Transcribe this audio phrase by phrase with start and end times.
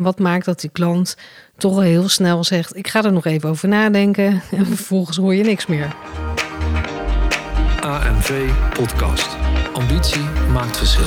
[0.00, 1.16] Wat maakt dat die klant
[1.56, 4.42] toch al heel snel zegt: Ik ga er nog even over nadenken.
[4.50, 5.94] En vervolgens hoor je niks meer.
[7.80, 9.36] AMV Podcast.
[9.72, 11.04] Ambitie maakt verschil.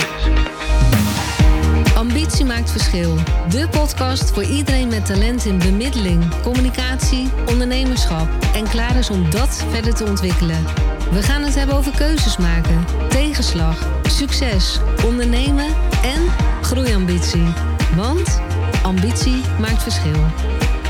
[1.95, 3.15] Ambitie maakt verschil.
[3.49, 9.65] De podcast voor iedereen met talent in bemiddeling, communicatie, ondernemerschap en klaar is om dat
[9.69, 10.63] verder te ontwikkelen.
[11.11, 15.67] We gaan het hebben over keuzes maken, tegenslag, succes, ondernemen
[16.03, 16.21] en
[16.61, 17.53] groeiambitie.
[17.95, 18.41] Want
[18.83, 20.23] ambitie maakt verschil.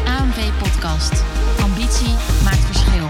[0.06, 1.24] AMV Podcast.
[1.62, 3.08] Ambitie maakt verschil.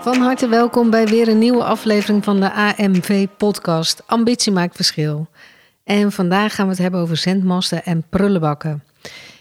[0.00, 4.02] Van harte welkom bij weer een nieuwe aflevering van de AMV Podcast.
[4.06, 5.28] Ambitie maakt verschil.
[5.84, 8.84] En vandaag gaan we het hebben over zendmasten en prullenbakken.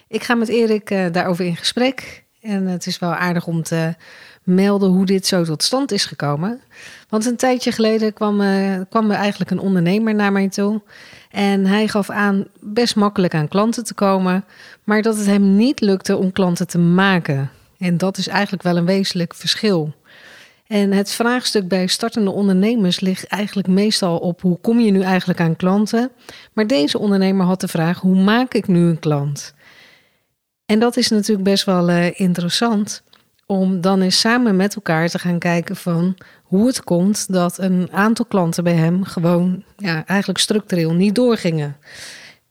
[0.07, 2.23] Ik ga met Erik uh, daarover in gesprek.
[2.41, 3.95] En het is wel aardig om te
[4.43, 6.61] melden hoe dit zo tot stand is gekomen.
[7.09, 10.81] Want een tijdje geleden kwam, uh, kwam er eigenlijk een ondernemer naar mij toe.
[11.31, 14.45] En hij gaf aan best makkelijk aan klanten te komen,
[14.83, 17.49] maar dat het hem niet lukte om klanten te maken.
[17.77, 19.93] En dat is eigenlijk wel een wezenlijk verschil.
[20.67, 25.39] En het vraagstuk bij startende ondernemers ligt eigenlijk meestal op hoe kom je nu eigenlijk
[25.39, 26.11] aan klanten.
[26.53, 29.53] Maar deze ondernemer had de vraag: hoe maak ik nu een klant?
[30.65, 33.03] En dat is natuurlijk best wel uh, interessant
[33.51, 37.89] om dan eens samen met elkaar te gaan kijken van hoe het komt dat een
[37.91, 41.77] aantal klanten bij hem gewoon ja, eigenlijk structureel niet doorgingen.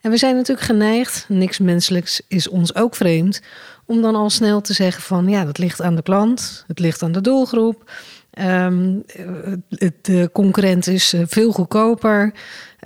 [0.01, 3.41] En we zijn natuurlijk geneigd, niks menselijks is ons ook vreemd,
[3.87, 7.03] om dan al snel te zeggen van ja, dat ligt aan de klant, het ligt
[7.03, 7.91] aan de doelgroep,
[8.39, 9.03] um,
[10.01, 12.33] de concurrent is eh, veel goedkoper.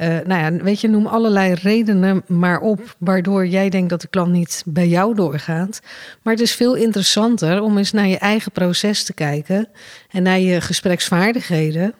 [0.00, 4.08] Uh, nou ja, weet je, noem allerlei redenen maar op waardoor jij denkt dat de
[4.08, 5.80] klant niet bij jou doorgaat.
[6.22, 9.68] Maar het is veel interessanter om eens naar je eigen proces te kijken
[10.10, 11.94] en naar je gespreksvaardigheden.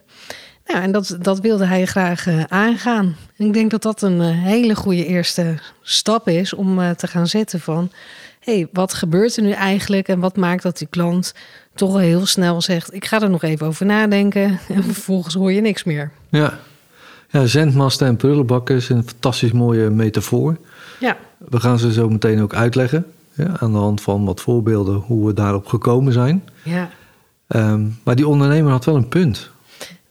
[0.67, 3.17] Nou, en dat, dat wilde hij graag aangaan.
[3.37, 7.61] En ik denk dat dat een hele goede eerste stap is om te gaan zetten
[7.61, 7.91] van...
[8.41, 11.35] hé, hey, wat gebeurt er nu eigenlijk en wat maakt dat die klant
[11.75, 12.95] toch al heel snel zegt...
[12.95, 16.11] ik ga er nog even over nadenken en vervolgens hoor je niks meer.
[16.29, 16.59] Ja,
[17.31, 20.57] ja zendmasten en prullenbakken is een fantastisch mooie metafoor.
[21.01, 21.17] Ja.
[21.39, 23.07] We gaan ze zo meteen ook uitleggen.
[23.33, 26.49] Ja, aan de hand van wat voorbeelden hoe we daarop gekomen zijn.
[26.63, 26.91] Ja.
[27.49, 29.51] Um, maar die ondernemer had wel een punt.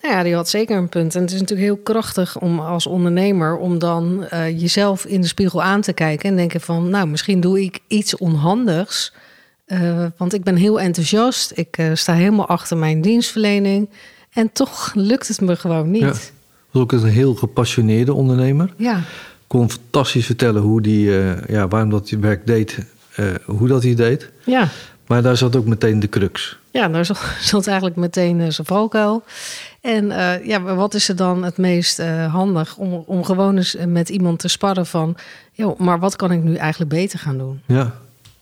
[0.02, 1.16] Nou ja, die had zeker een punt.
[1.16, 5.28] En het is natuurlijk heel krachtig om als ondernemer om dan uh, jezelf in de
[5.28, 9.14] spiegel aan te kijken en denken van, nou, misschien doe ik iets onhandigs.
[9.68, 11.52] Uh, want ik ben heel enthousiast.
[11.56, 13.90] Ik uh, sta helemaal achter mijn dienstverlening.
[14.34, 16.02] En toch lukt het me gewoon niet.
[16.02, 16.14] Ja.
[16.72, 18.74] Was ook een heel gepassioneerde ondernemer.
[18.78, 19.02] Ja.
[19.48, 21.12] Kon fantastisch vertellen hoe die,
[21.48, 22.78] ja, waarom dat hij werk deed,
[23.46, 24.30] hoe dat hij deed.
[24.46, 24.70] Ja.
[25.08, 26.58] Maar daar zat ook meteen de crux.
[26.72, 27.06] Ja, daar
[27.42, 29.24] zat eigenlijk meteen zijn valkuil.
[29.82, 30.08] En
[30.44, 34.48] ja, wat is er dan het meest handig om, om gewoon eens met iemand te
[34.48, 35.16] sparren van...
[35.52, 37.62] joh, maar wat kan ik nu eigenlijk beter gaan doen?
[37.66, 37.94] Ja.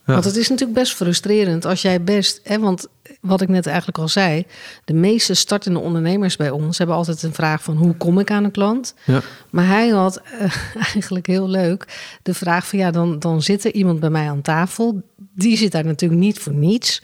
[0.05, 0.13] Ja.
[0.13, 2.39] Want het is natuurlijk best frustrerend als jij best...
[2.43, 2.87] Hè, want
[3.21, 4.45] wat ik net eigenlijk al zei...
[4.85, 7.77] de meeste startende ondernemers bij ons hebben altijd een vraag van...
[7.77, 8.95] hoe kom ik aan een klant?
[9.05, 9.21] Ja.
[9.49, 10.41] Maar hij had uh,
[10.93, 11.85] eigenlijk heel leuk
[12.23, 12.79] de vraag van...
[12.79, 15.01] ja, dan, dan zit er iemand bij mij aan tafel.
[15.35, 17.01] Die zit daar natuurlijk niet voor niets...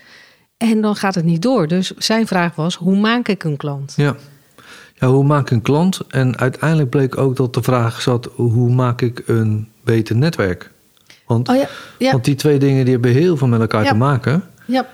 [0.58, 1.68] En dan gaat het niet door.
[1.68, 3.94] Dus zijn vraag was: hoe maak ik een klant?
[3.96, 4.16] Ja.
[4.94, 6.00] ja, hoe maak ik een klant?
[6.08, 10.72] En uiteindelijk bleek ook dat de vraag zat: hoe maak ik een beter netwerk?
[11.28, 11.68] Want, oh ja,
[11.98, 12.12] ja.
[12.12, 13.92] want die twee dingen die hebben heel veel met elkaar ja.
[13.92, 14.44] te maken.
[14.66, 14.86] Ja.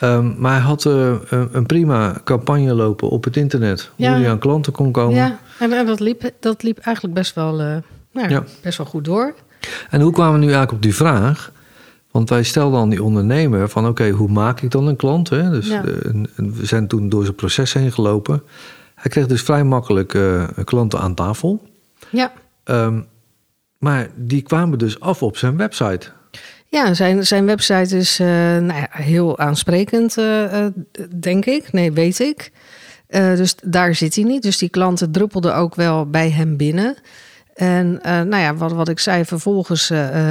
[0.00, 3.90] Um, maar hij had uh, een prima campagne lopen op het internet.
[3.96, 5.14] Hoe hij aan klanten kon komen.
[5.14, 7.76] Ja, en, en dat, liep, dat liep eigenlijk best wel, uh,
[8.12, 9.34] nou, best wel goed door.
[9.90, 11.52] En hoe kwamen we nu eigenlijk op die vraag?
[12.12, 15.28] Want wij stelden aan die ondernemer van oké, hoe maak ik dan een klant?
[15.28, 15.50] Hè?
[15.50, 15.80] Dus eh,
[16.36, 18.42] we zijn toen door zijn proces heen gelopen.
[18.94, 21.62] Hij kreeg dus vrij makkelijk eh, klanten aan tafel.
[22.10, 22.32] Ja.
[22.64, 23.00] Ehm,
[23.82, 26.10] maar die kwamen dus af op zijn website.
[26.68, 30.72] Ja, zijn, zijn website is eh, nou ja, heel aansprekend, eh, eh,
[31.20, 31.72] denk ik.
[31.72, 32.52] Nee, weet ik.
[33.08, 34.42] Dus daar zit hij niet.
[34.42, 36.96] Dus die klanten druppelden ook wel bij hem binnen.
[37.54, 39.88] En nou ja, wat, wat ik zei, vervolgens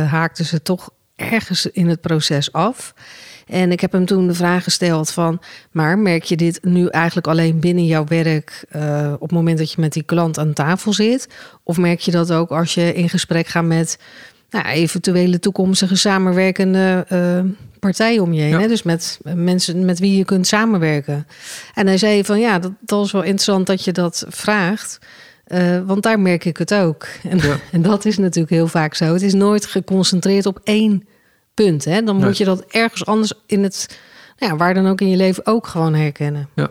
[0.08, 2.94] haakten ze toch ergens in het proces af.
[3.52, 5.40] En ik heb hem toen de vraag gesteld van...
[5.72, 8.66] maar merk je dit nu eigenlijk alleen binnen jouw werk...
[8.70, 11.28] eh, op het moment dat je met die klant aan tafel zit?
[11.64, 13.98] Of merk je dat ook als je in gesprek gaat met...
[14.50, 17.40] Nou, eventuele toekomstige samenwerkende eh,
[17.80, 18.50] partijen om je heen?
[18.50, 18.60] Ja.
[18.60, 18.68] Hè?
[18.68, 21.28] Dus met mensen met wie je kunt samenwerken.
[21.74, 25.00] En hij zei van ja, dat, dat is wel interessant dat je dat vraagt...
[25.44, 27.08] Eh, want daar merk ik het ook.
[27.30, 27.60] En, Ja.
[27.72, 29.14] en dat is natuurlijk heel vaak zo.
[29.14, 31.04] Het is nooit geconcentreerd op één
[31.66, 31.86] punt.
[31.86, 32.04] Hè?
[32.04, 32.26] Dan Nee.
[32.26, 34.00] moet je dat ergens anders in het,
[34.38, 36.50] nou ja, waar dan ook in je leven ook gewoon herkennen.
[36.56, 36.70] Ja.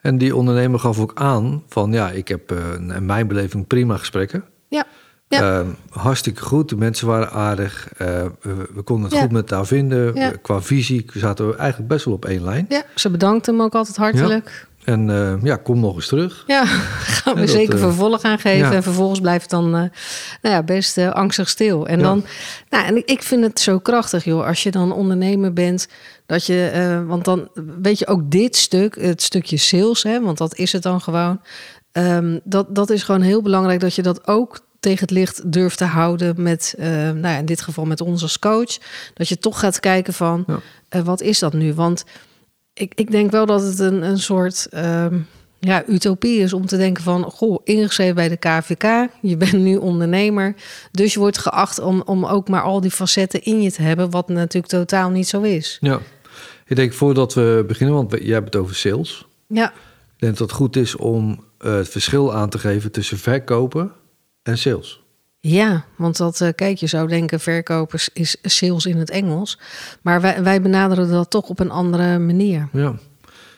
[0.00, 2.56] En die ondernemer gaf ook aan van ja, ik heb eh,
[2.96, 4.44] in mijn beleving prima gesprekken.
[4.68, 4.84] Ja.
[5.28, 5.58] Ja.
[5.58, 6.68] Ehm, hartstikke goed.
[6.68, 7.88] De mensen waren aardig.
[7.96, 8.24] Eh,
[8.74, 9.20] we, konden het Ja.
[9.20, 10.14] goed met elkaar vinden.
[10.14, 10.30] Ja.
[10.42, 12.66] Qua visie zaten we eigenlijk best wel op één lijn.
[12.68, 14.66] Ja, ze bedankt hem ook altijd hartelijk.
[14.86, 16.44] En eh, ja, kom nog eens terug.
[16.46, 16.64] Ja,
[17.16, 18.58] gaan we Ja, zeker eh, vervolg aan geven.
[18.66, 18.72] ja.
[18.72, 19.70] En vervolgens blijft het dan eh,
[20.42, 21.86] nou ja, best angstig stil.
[21.86, 22.04] En Ja.
[22.04, 22.24] dan,
[22.70, 25.88] nou, en ik, vind het zo krachtig, joh, als je dan ondernemer bent,
[26.26, 27.48] dat je, want dan
[27.80, 31.40] weet je ook dit stuk, het stukje sales, hè, want dat is het dan gewoon.
[31.92, 35.78] ehm, dat, dat is gewoon heel belangrijk dat je dat ook tegen het licht durft
[35.78, 38.76] te houden met, eh, nou ja, in dit geval met ons als coach.
[39.14, 40.44] Dat je toch gaat kijken van,
[40.90, 41.02] Ja.
[41.02, 41.74] wat is dat nu?
[41.74, 42.04] Want
[42.76, 45.18] ik, ik denk wel dat het een, een soort ehm,
[45.58, 47.24] ja, utopie is om te denken van...
[47.24, 50.54] goh, ingeschreven bij de KVK, je bent nu ondernemer...
[50.92, 54.10] dus je wordt geacht om, om ook maar al die facetten in je te hebben...
[54.10, 55.78] wat natuurlijk totaal niet zo is.
[55.80, 56.00] Ja.
[56.66, 59.26] Ik denk voordat we beginnen, want jij hebt het over sales.
[59.46, 59.72] Ja,
[60.14, 63.92] Ik denk dat het goed is om eh, het verschil aan te geven tussen verkopen
[64.42, 65.00] en sales.
[65.48, 69.58] Ja want dat, eh, kijk, je zou denken verkopers is sales in het Engels...
[70.02, 72.68] maar wij, wij benaderen dat toch op een andere manier.
[72.72, 72.94] Ja.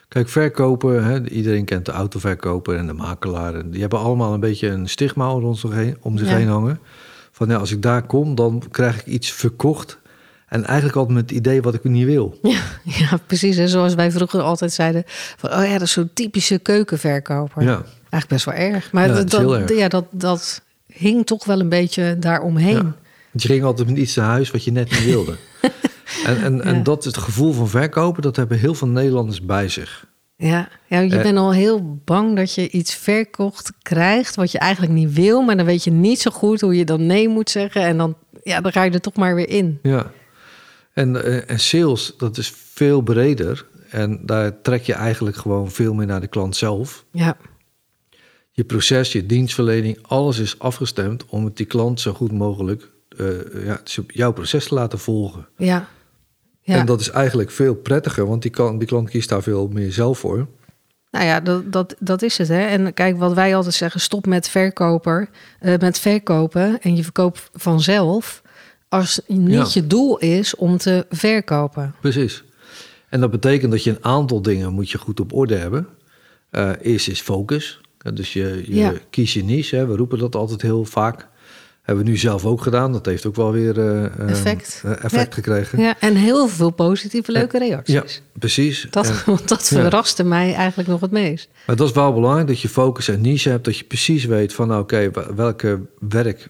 [0.09, 3.55] Kijk, verkopen, hè, iedereen kent de autoverkoper en de makelaar.
[3.55, 6.37] En die hebben allemaal een beetje een stigma rond zich heen, om zich Ja.
[6.37, 6.81] heen hangen.
[7.33, 9.99] Van ja, als ik daar kom, dan krijg ik iets verkocht.
[10.49, 12.39] En eigenlijk altijd met het idee wat ik niet wil.
[12.43, 13.57] Ja, ja precies.
[13.57, 15.03] En zoals wij vroeger altijd zeiden...
[15.07, 17.63] Van, oh ja, dat is zo'n typische keukenverkoper.
[17.63, 18.93] Ja, Eigenlijk best wel erg.
[18.93, 19.79] Maar Ja, dat, het is heel dat, erg.
[19.79, 20.63] Ja, dat, dat
[20.99, 22.75] hing toch wel een beetje daaromheen.
[22.75, 22.97] Ja.
[23.31, 25.37] Want je ging altijd met iets naar huis wat je net niet wilde.
[26.27, 26.63] en, en, Ja.
[26.63, 30.07] en dat is het gevoel van verkopen, dat hebben heel veel Nederlanders bij zich.
[30.37, 31.23] Ja, ja je Eh.
[31.23, 34.35] bent al heel bang dat je iets verkocht krijgt...
[34.35, 37.07] wat je eigenlijk niet wil, maar dan weet je niet zo goed hoe je dan
[37.07, 37.83] nee moet zeggen.
[37.83, 39.79] En dan, ja, dan ga je er toch maar weer in.
[39.83, 40.11] Ja.
[40.95, 43.67] En, eh, en sales, dat is veel breder.
[43.91, 47.05] En daar trek je eigenlijk gewoon veel meer naar de klant zelf.
[47.13, 47.37] Ja,
[48.59, 53.65] Je proces, je dienstverlening, alles is afgestemd om het die klant zo goed mogelijk eh,
[53.65, 55.49] ja, jouw proces te laten volgen.
[55.57, 55.89] ja.
[56.63, 56.77] ja.
[56.77, 59.93] En dat is eigenlijk veel prettiger, want die, kan, die klant kiest daar veel meer
[59.93, 60.47] zelf voor.
[61.11, 62.49] Nou ja, dat, dat, dat is het.
[62.49, 62.61] Hè.
[62.61, 65.29] En kijk, wat wij altijd zeggen, stop met verkoper,
[65.61, 68.43] eh, met verkopen en je verkoopt vanzelf.
[68.89, 69.67] Als niet Ja.
[69.73, 71.95] je doel is om te verkopen.
[72.01, 72.45] Precies.
[73.09, 75.89] En dat betekent dat je een aantal dingen moet je goed op orde hebben.
[76.51, 77.81] Eh eerst is focus.
[78.15, 78.93] Dus je, je Ja.
[79.11, 79.77] kies je niche.
[79.77, 79.87] Hè.
[79.87, 81.29] We roepen dat altijd heel vaak.
[81.83, 82.93] Hebben we nu zelf ook gedaan.
[82.93, 84.83] Dat heeft ook wel weer eh, eh, Effect.
[84.85, 85.35] eh, effect Ja.
[85.35, 85.81] gekregen.
[85.81, 87.95] Ja, en heel veel positieve, leuke reacties.
[87.95, 88.87] Ja, precies.
[88.91, 89.81] Dat, En- want dat Ja.
[89.81, 91.49] verraste mij eigenlijk nog het meest.
[91.67, 93.65] Maar dat is wel belangrijk dat je focus en niche hebt.
[93.65, 96.49] Dat je precies weet van nou, oké, welke werk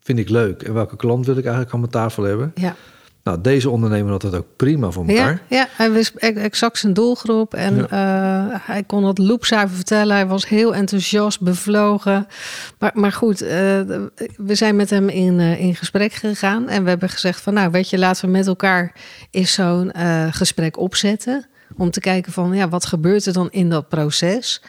[0.00, 0.62] vind ik leuk.
[0.62, 2.52] En welke klant wil ik eigenlijk aan mijn tafel hebben.
[2.54, 2.76] Ja,
[3.24, 5.42] Nou, deze ondernemer had dat ook prima voor elkaar.
[5.48, 7.54] ja, ja hij wist exact zijn doelgroep.
[7.54, 10.16] En eh, hij kon dat loopzuiver vertellen.
[10.16, 12.26] Hij was heel enthousiast, bevlogen.
[12.78, 13.50] Maar, maar goed, eh,
[14.36, 16.68] we zijn met hem in, eh, in gesprek gegaan.
[16.68, 18.92] En we hebben gezegd van nou, weet je, laten we met elkaar
[19.30, 19.92] eens zo'n
[20.30, 21.46] gesprek opzetten.
[21.76, 24.62] Om te kijken van ja, wat gebeurt er dan in dat proces?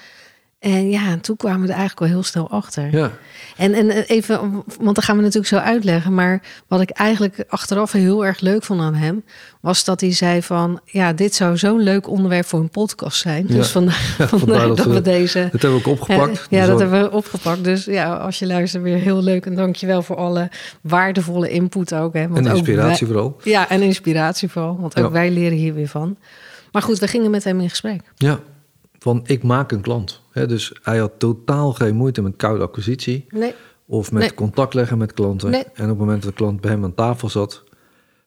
[0.59, 2.91] En ja, en toen kwamen we er eigenlijk al heel snel achter.
[2.91, 3.11] Ja,
[3.57, 4.39] En, en even,
[4.79, 6.13] want dan gaan we natuurlijk zo uitleggen.
[6.13, 9.23] Maar wat ik eigenlijk achteraf heel erg leuk vond aan hem,
[9.61, 13.45] was dat hij zei van, ja, dit zou zo'n leuk onderwerp voor een podcast zijn.
[13.45, 13.63] Dus Ja.
[13.63, 15.47] vandaar, Ja, vandaar vandaar dat, dat we deze.
[15.51, 16.47] dat hebben we ook opgepakt.
[16.49, 17.63] Ja, Dus dat hebben we opgepakt.
[17.63, 19.45] Dus ja, als je luistert, weer heel leuk.
[19.45, 20.49] En dankjewel voor alle
[20.81, 22.13] waardevolle input ook.
[22.13, 23.37] Hè, want En ook inspiratie wij- vooral.
[23.43, 24.77] ja, en inspiratie vooral.
[24.79, 25.11] Want ook Ja.
[25.11, 26.17] wij leren hier weer van.
[26.71, 28.01] Maar goed, we gingen met hem in gesprek.
[28.15, 28.39] Ja,
[29.05, 30.21] van ik maak een klant.
[30.31, 33.25] Hè, dus hij had totaal geen moeite met koude acquisitie.
[33.29, 33.53] Nee,
[33.85, 34.33] Of met Nee.
[34.33, 35.49] contact leggen met klanten.
[35.51, 35.63] Nee.
[35.73, 37.63] En op het moment dat de klant bij hem aan tafel zat...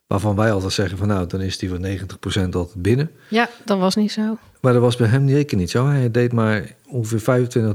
[0.06, 3.10] waarvan wij altijd zeggen van nou, dan is die voor 90% altijd binnen.
[3.28, 4.38] ja, dat was niet zo.
[4.60, 5.86] Maar dat was bij hem zeker niet zo.
[5.86, 7.74] Hij deed maar ongeveer 25,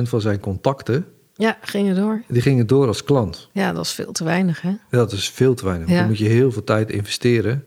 [0.00, 1.06] 30% van zijn contacten...
[1.36, 2.22] Ja, gingen door.
[2.28, 3.48] die gingen door als klant.
[3.52, 4.72] Ja, dat is veel te weinig, hè?
[4.90, 5.88] Dat is veel te weinig.
[5.88, 5.98] Ja.
[5.98, 7.64] Dan moet je heel veel tijd investeren...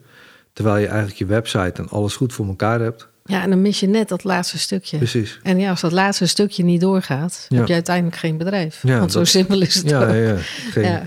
[0.53, 3.07] terwijl je eigenlijk je website en alles goed voor elkaar hebt.
[3.27, 4.97] Ja, en dan mis je net dat laatste stukje.
[4.97, 5.39] Precies.
[5.43, 7.57] En ja, als dat laatste stukje niet doorgaat, Ja.
[7.57, 8.79] heb je uiteindelijk geen bedrijf.
[8.81, 10.07] Ja, Want zo dat- simpel is het Ja, ook.
[10.09, 10.35] ja, ja.
[10.71, 11.03] Geen, Ja.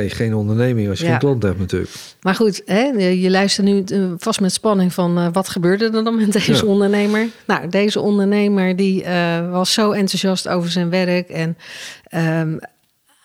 [0.00, 0.08] ja.
[0.08, 1.90] geen onderneming als je geen klant hebt natuurlijk.
[2.20, 6.04] Maar goed, hè, je luistert nu eh, vast met spanning van eh, wat gebeurde er
[6.04, 7.26] dan met deze ondernemer?
[7.46, 11.28] Nou, deze ondernemer die eh, was zo enthousiast over zijn werk.
[11.28, 11.56] En
[12.04, 12.56] ehm,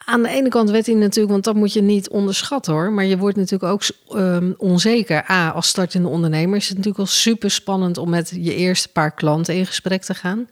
[0.09, 2.91] aan de ene kant werd hij natuurlijk, want dat moet je niet onderschatten hoor.
[2.91, 3.81] Maar je wordt natuurlijk ook
[4.17, 5.29] ehm, onzeker.
[5.31, 9.11] A, als startende ondernemer is het natuurlijk wel super spannend om met je eerste paar
[9.11, 10.47] klanten in gesprek te gaan.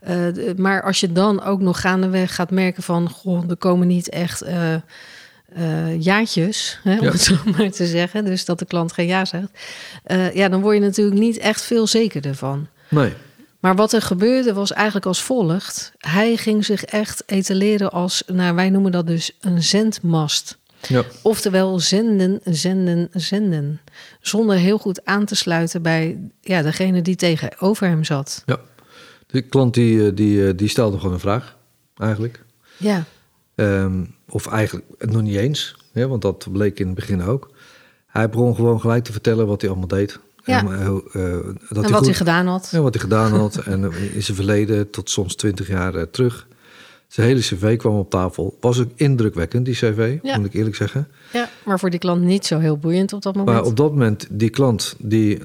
[0.00, 0.26] Eh,
[0.56, 4.42] maar als je dan ook nog gaandeweg gaat merken van, goh, er komen niet echt
[4.42, 7.10] eh, eh, jaartjes, hè, om Ja.
[7.10, 8.24] het zo maar te zeggen.
[8.24, 9.48] Dus dat de klant geen ja zegt.
[10.34, 12.66] Ja, dan word je natuurlijk niet echt veel zekerder van.
[12.88, 13.12] Nee.
[13.60, 15.92] Maar wat er gebeurde was eigenlijk als volgt.
[15.98, 20.58] Hij ging zich echt etaleren als, nou, wij noemen dat dus een zendmast.
[20.88, 21.04] Ja.
[21.22, 23.80] Oftewel zenden, zenden, zenden.
[24.20, 28.42] Zonder heel goed aan te sluiten bij ja, degene die tegenover hem zat.
[28.46, 28.60] ja.
[29.26, 31.56] De klant die, eh, die, eh, die stelde gewoon een vraag,
[31.96, 32.44] eigenlijk.
[32.76, 33.04] Ja,
[33.60, 37.50] Ehm, of eigenlijk nog niet eens, hè, want dat bleek in het begin ook.
[38.06, 40.18] Hij begon gewoon gelijk te vertellen wat hij allemaal deed.
[40.50, 40.60] Ja.
[40.60, 42.68] En, eh, eh, dat en wat hij gedaan had.
[42.72, 43.56] Ja, wat hij gedaan had.
[43.72, 46.48] en eh, in zijn verleden tot soms twintig jaar terug.
[47.08, 48.56] Zijn hele cv kwam op tafel.
[48.60, 50.36] Was ook indrukwekkend, die cv, Ja.
[50.36, 51.08] moet ik eerlijk zeggen.
[51.32, 53.56] Ja, maar voor die klant niet zo heel boeiend op dat moment.
[53.56, 55.38] Maar op dat moment, die klant, die,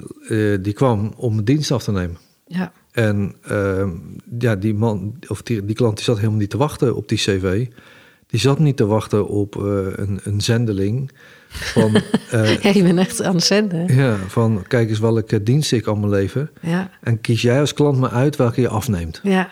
[0.60, 2.16] die kwam om een dienst af te nemen.
[2.46, 3.90] Ja, En ehm,
[4.38, 7.18] ja, die man, of die, die klant, die zat helemaal niet te wachten op die
[7.18, 7.66] cv.
[8.36, 9.62] Die zat niet te wachten op eh,
[9.96, 11.10] een, een zendeling
[11.48, 11.94] van,
[12.30, 13.94] eh, ja je bent echt aan het zenden.
[13.94, 16.50] ja, van kijk eens welke dienst ik allemaal lever.
[16.60, 19.20] Ja, En kies jij als klant maar uit welke je afneemt.
[19.22, 19.48] ja.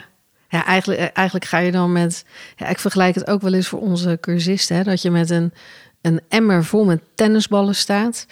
[0.48, 2.24] Ja, eigenlijk, eh, eigenlijk ga je dan met...
[2.56, 4.76] Ja, ik vergelijk het ook wel eens voor onze cursisten.
[4.76, 5.52] Hè, dat je met een,
[6.00, 8.26] een emmer vol met tennisballen staat.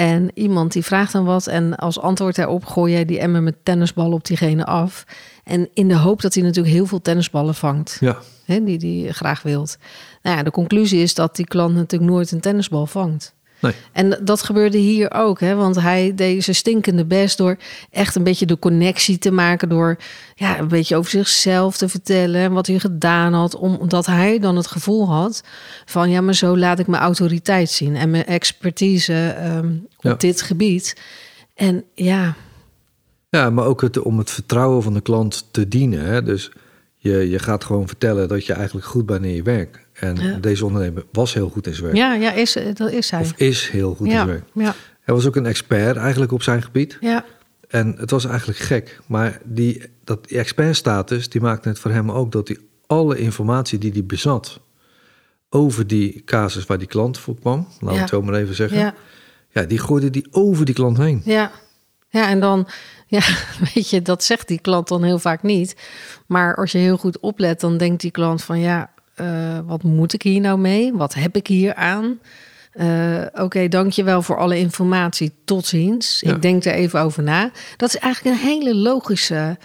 [0.00, 1.46] En iemand die vraagt dan wat.
[1.46, 5.04] En als antwoord daarop gooi jij die emmer met tennisballen op diegene af.
[5.44, 7.96] En in de hoop dat hij natuurlijk heel veel tennisballen vangt.
[8.00, 9.78] Ja, Hè, die die je graag wilt.
[10.22, 13.34] Nou ja, de conclusie is dat die klant natuurlijk nooit een tennisbal vangt.
[13.60, 13.72] Nee.
[13.92, 15.54] En dat gebeurde hier ook, hè?
[15.54, 17.56] want hij deed zijn stinkende best door
[17.90, 19.68] echt een beetje de connectie te maken.
[19.68, 19.96] Door
[20.34, 23.56] ja, een beetje over zichzelf te vertellen en wat hij gedaan had.
[23.56, 25.42] Omdat hij dan het gevoel had
[25.84, 30.42] van ja, maar zo laat ik mijn autoriteit zien en mijn expertise ehm, op dit
[30.42, 30.96] gebied.
[31.54, 32.34] En ja,
[33.30, 36.04] Ja, maar ook het, om het vertrouwen van de klant te dienen.
[36.04, 36.22] Hè?
[36.22, 36.50] Dus
[36.96, 39.86] je, je gaat gewoon vertellen dat je eigenlijk goed bent in je werk.
[40.00, 40.36] En Ja.
[40.36, 41.96] deze ondernemer was heel goed in zijn werk.
[41.96, 43.20] ja, ja is, dat is hij.
[43.20, 44.44] Of is heel goed in ja, zijn werk.
[44.54, 46.96] ja, Hij was ook een expert eigenlijk op zijn gebied.
[47.00, 47.24] ja,
[47.68, 49.00] En het was eigenlijk gek.
[49.06, 53.78] Maar die, dat, die expertstatus die maakte het voor hem ook dat hij alle informatie
[53.78, 54.60] die hij bezat
[55.48, 58.00] over die casus waar die klant voor kwam, laten we Ja.
[58.00, 58.94] het zo maar even zeggen, ja.
[59.50, 59.62] ja.
[59.62, 61.22] die gooide die over die klant heen.
[61.24, 61.50] Ja.
[62.08, 62.68] ja, en dan,
[63.06, 63.22] ja,
[63.74, 65.76] weet je, dat zegt die klant dan heel vaak niet.
[66.26, 68.90] Maar als je heel goed oplet, dan denkt die klant van ja,
[69.20, 70.92] eh, wat moet ik hier nou mee?
[70.92, 72.20] Wat heb ik hier aan?
[72.72, 75.32] Eh, Oké, dankjewel voor alle informatie.
[75.44, 76.20] Tot ziens.
[76.20, 76.34] Ja.
[76.34, 77.50] Ik denk er even over na.
[77.76, 79.58] Dat is eigenlijk een hele logische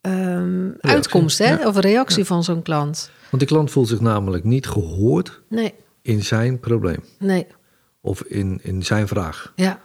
[0.00, 1.48] ehm, uitkomst, hè?
[1.54, 1.66] ja.
[1.66, 3.10] Of reactie van zo'n klant.
[3.30, 7.46] Want die klant voelt zich namelijk niet gehoord Nee, in zijn probleem nee,
[8.00, 9.52] of in, in zijn vraag.
[9.56, 9.80] ja.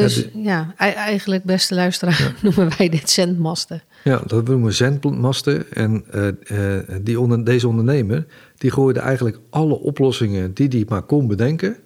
[0.00, 3.82] Dus Ja, ja, eigenlijk, beste luisteraar, noemen wij dit zendmasten.
[4.04, 5.72] Ja, dat noemen we zendmasten.
[5.72, 11.02] En eh, eh, die onder, deze ondernemer, die gooide eigenlijk alle oplossingen die hij maar
[11.02, 11.76] kon bedenken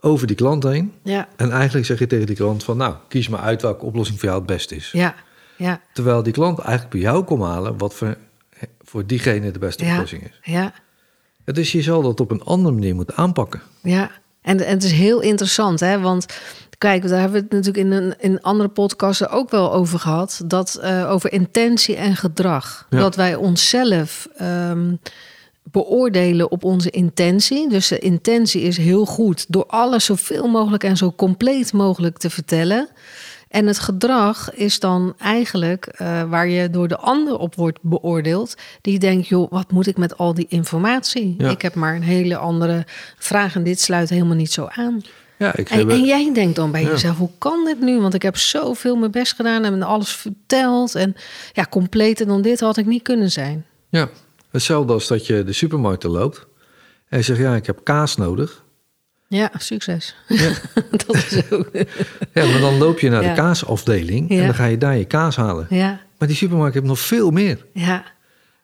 [0.00, 0.92] over die klant heen.
[1.02, 4.18] Ja, En eigenlijk zeg je tegen die klant van, nou, kies maar uit welke oplossing
[4.18, 4.90] voor jou het beste is.
[4.92, 5.14] ja,
[5.56, 5.80] ja.
[5.92, 8.16] Terwijl die klant eigenlijk bij jou kon halen wat voor,
[8.82, 10.40] voor diegene de beste Ja, oplossing is.
[10.42, 10.72] ja,
[11.44, 13.60] Dus je zal dat op een andere manier moeten aanpakken.
[13.82, 14.10] ja.
[14.42, 16.00] En, en het is heel interessant, hè?
[16.00, 16.26] Want
[16.84, 20.42] kijk, daar hebben we het natuurlijk in, een, in andere podcasten ook wel over gehad.
[20.46, 22.86] Dat eh, over intentie en gedrag.
[22.90, 22.98] Ja.
[22.98, 24.94] Dat wij onszelf ehm,
[25.62, 27.68] beoordelen op onze intentie.
[27.68, 32.30] Dus de intentie is heel goed door alles zoveel mogelijk en zo compleet mogelijk te
[32.30, 32.88] vertellen.
[33.48, 38.54] En het gedrag is dan eigenlijk eh, waar je door de ander op wordt beoordeeld.
[38.80, 41.34] Die denkt, joh, wat moet ik met al die informatie?
[41.38, 41.50] Ja.
[41.50, 42.84] Ik heb maar een hele andere
[43.18, 45.02] vraag en dit sluit helemaal niet zo aan.
[45.38, 46.88] Ja, ik En, heb, en jij denkt dan bij Ja.
[46.90, 48.00] jezelf, hoe kan dit nu?
[48.00, 50.94] Want ik heb zoveel mijn best gedaan en alles verteld.
[50.94, 51.14] En
[51.52, 53.66] ja, completer dan dit had ik niet kunnen zijn.
[53.88, 54.08] ja,
[54.50, 56.46] hetzelfde als dat je de supermarkt loopt.
[57.08, 58.62] En je zegt, ja, ik heb kaas nodig.
[59.28, 60.14] Ja, succes.
[60.28, 60.50] Ja.
[61.06, 61.68] dat is ook.
[62.34, 63.28] Ja, maar dan loop je naar Ja.
[63.34, 65.66] de kaasafdeling en dan ga je daar je kaas halen.
[65.70, 67.64] Ja, Maar die supermarkt heeft nog veel meer.
[67.72, 68.04] ja,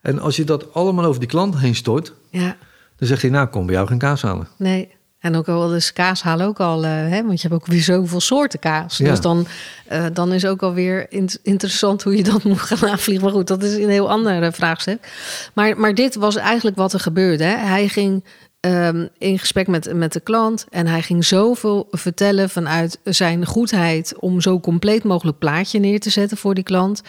[0.00, 2.57] En als je dat allemaal over die klant heen stort, ja.
[2.97, 4.49] dan zegt hij, nou, kom bij jou geen kaas halen.
[4.59, 4.91] Nee.
[5.21, 7.83] En ook al dus kaas halen ook al, eh, hè, want je hebt ook weer
[7.83, 8.97] zoveel soorten kaas.
[8.97, 9.11] Ja.
[9.11, 9.47] Dus dan,
[9.87, 13.25] eh, dan is ook alweer in- interessant hoe je dat moet gaan aanvliegen.
[13.25, 15.12] Maar goed, dat is een heel ander eh, vraagstuk.
[15.55, 17.45] Maar, maar dit was eigenlijk wat er gebeurde.
[17.45, 17.57] Hè.
[17.57, 18.25] Hij ging
[18.61, 24.15] ehm, in gesprek met, met de klant en hij ging zoveel vertellen vanuit zijn goedheid
[24.19, 27.03] om zo compleet mogelijk plaatje neer te zetten voor die klant.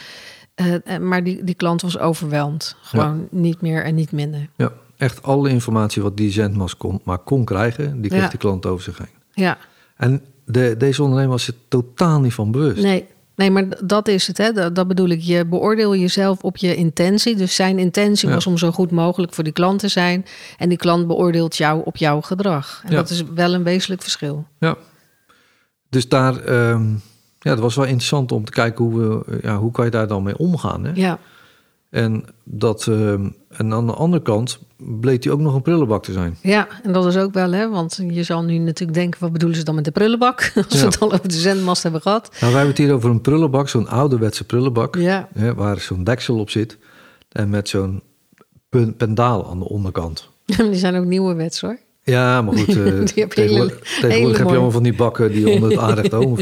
[1.00, 2.76] Maar die, die klant was overweldigd.
[2.82, 4.48] Gewoon niet meer en niet minder.
[4.56, 8.30] Ja, echt alle informatie wat die zendmast kon, maar kon krijgen, die kreeg Ja.
[8.30, 9.08] die klant over zich heen.
[9.34, 9.58] Ja.
[9.98, 12.84] En de, deze ondernemer was er totaal niet van bewust.
[12.84, 13.06] Nee,
[13.36, 14.38] nee maar dat is het.
[14.38, 14.52] Hè?
[14.52, 15.22] Dat, dat bedoel ik.
[15.22, 17.36] Je beoordeel jezelf op je intentie.
[17.36, 18.34] Dus zijn intentie Ja.
[18.34, 20.26] was om zo goed mogelijk voor die klant te zijn.
[20.58, 22.82] En die klant beoordeelt jou op jouw gedrag.
[22.86, 22.96] En Ja.
[22.96, 24.46] dat is wel een wezenlijk verschil.
[24.60, 24.76] Ja.
[25.90, 26.90] Dus daar, ehm,
[27.40, 30.08] ja, het was wel interessant om te kijken hoe, we, ja, hoe kan je daar
[30.08, 30.84] dan mee omgaan.
[30.84, 30.92] Hè?
[30.94, 31.20] Ja,
[31.90, 36.12] En, dat, ehm, en aan de andere kant bleek die ook nog een prullenbak te
[36.12, 36.38] zijn.
[36.42, 39.58] ja, en dat is ook wel, hè, want je zal nu natuurlijk denken, wat bedoelen
[39.58, 40.52] ze dan met de prullenbak?
[40.70, 42.28] Als we het al over de zendmast hebben gehad.
[42.32, 46.04] Nou, wij hebben het hier over een prullenbak, zo'n ouderwetse prullenbak, Ja, hè, waar zo'n
[46.04, 46.78] deksel op zit
[47.30, 48.02] en met zo'n
[48.70, 50.30] pen- pendaal aan de onderkant.
[50.46, 51.78] die zijn ook nieuwe wets hoor.
[52.04, 52.84] Ja, maar goed, eh,
[53.16, 56.38] heb tegenwoordig, heb je allemaal van die bakken die onder het aanrecht oom.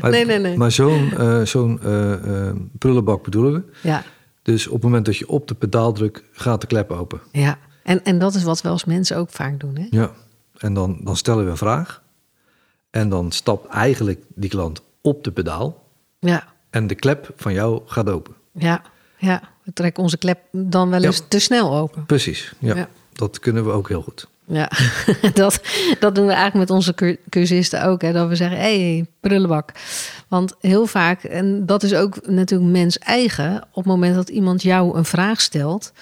[0.00, 0.56] Maar, Nee, nee, nee.
[0.56, 1.12] Maar zo'n
[1.44, 3.88] zo'n eh, prullenbak bedoelen we.
[3.88, 4.02] Ja,
[4.42, 7.20] Dus op het moment dat je op de pedaal drukt, gaat de klep open.
[7.32, 7.58] ja.
[7.82, 9.86] En, en dat is wat we als mensen ook vaak doen, hè?
[9.90, 10.10] Ja.
[10.58, 12.02] En dan, dan stellen we een vraag.
[12.90, 15.82] En dan stapt eigenlijk die klant op de pedaal.
[16.18, 18.34] Ja, En de klep van jou gaat open.
[18.52, 18.82] ja,
[19.18, 19.42] ja.
[19.62, 21.24] We trekken onze klep dan wel eens Ja.
[21.28, 22.06] te snel open.
[22.06, 22.74] Precies, ja.
[22.74, 22.88] Ja.
[23.12, 24.26] Dat kunnen we ook heel goed.
[24.44, 24.70] Ja,
[25.34, 25.60] dat,
[26.00, 28.02] dat doen we eigenlijk met onze cur- cursisten ook.
[28.02, 29.70] Hè, dat we zeggen, hé, hey, prullenbak.
[30.28, 33.56] Want heel vaak, en dat is ook natuurlijk mens eigen...
[33.70, 35.92] op het moment dat iemand jou een vraag stelt...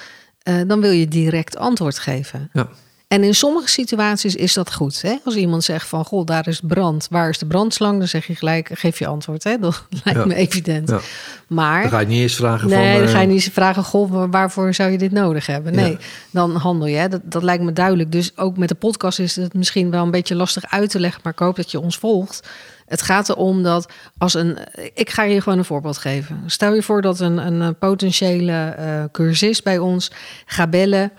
[0.42, 2.50] eh, dan wil je direct antwoord geven.
[2.52, 2.68] Ja,
[3.09, 5.02] En in sommige situaties is dat goed.
[5.02, 5.16] Hè?
[5.25, 7.06] Als iemand zegt van, goh, daar is brand.
[7.11, 7.99] Waar is de brandslang?
[7.99, 9.44] Dan zeg je gelijk, geef je antwoord.
[9.44, 9.59] Hè?
[9.59, 10.26] Dat lijkt Ja.
[10.26, 10.88] me evident.
[10.88, 11.00] ja.
[11.49, 11.80] Maar...
[11.82, 12.99] Dan ga je niet eerst vragen Nee, van...
[13.00, 15.75] dan ga je eh, niet eens vragen, goh, waar- waarvoor zou je dit nodig hebben?
[15.75, 15.99] Nee, Ja.
[16.30, 16.97] dan handel je.
[16.97, 17.09] hè.
[17.09, 18.12] Dat, dat lijkt me duidelijk.
[18.12, 21.20] Dus ook met de podcast is het misschien wel een beetje lastig uit te leggen,
[21.25, 22.49] maar ik hoop dat je ons volgt.
[22.90, 24.59] Het gaat erom dat als een.
[24.94, 26.42] Ik ga je gewoon een voorbeeld geven.
[26.47, 30.11] Stel je voor dat een, een eh, potentiële eh, cursist bij ons
[30.47, 31.12] gaat bellen.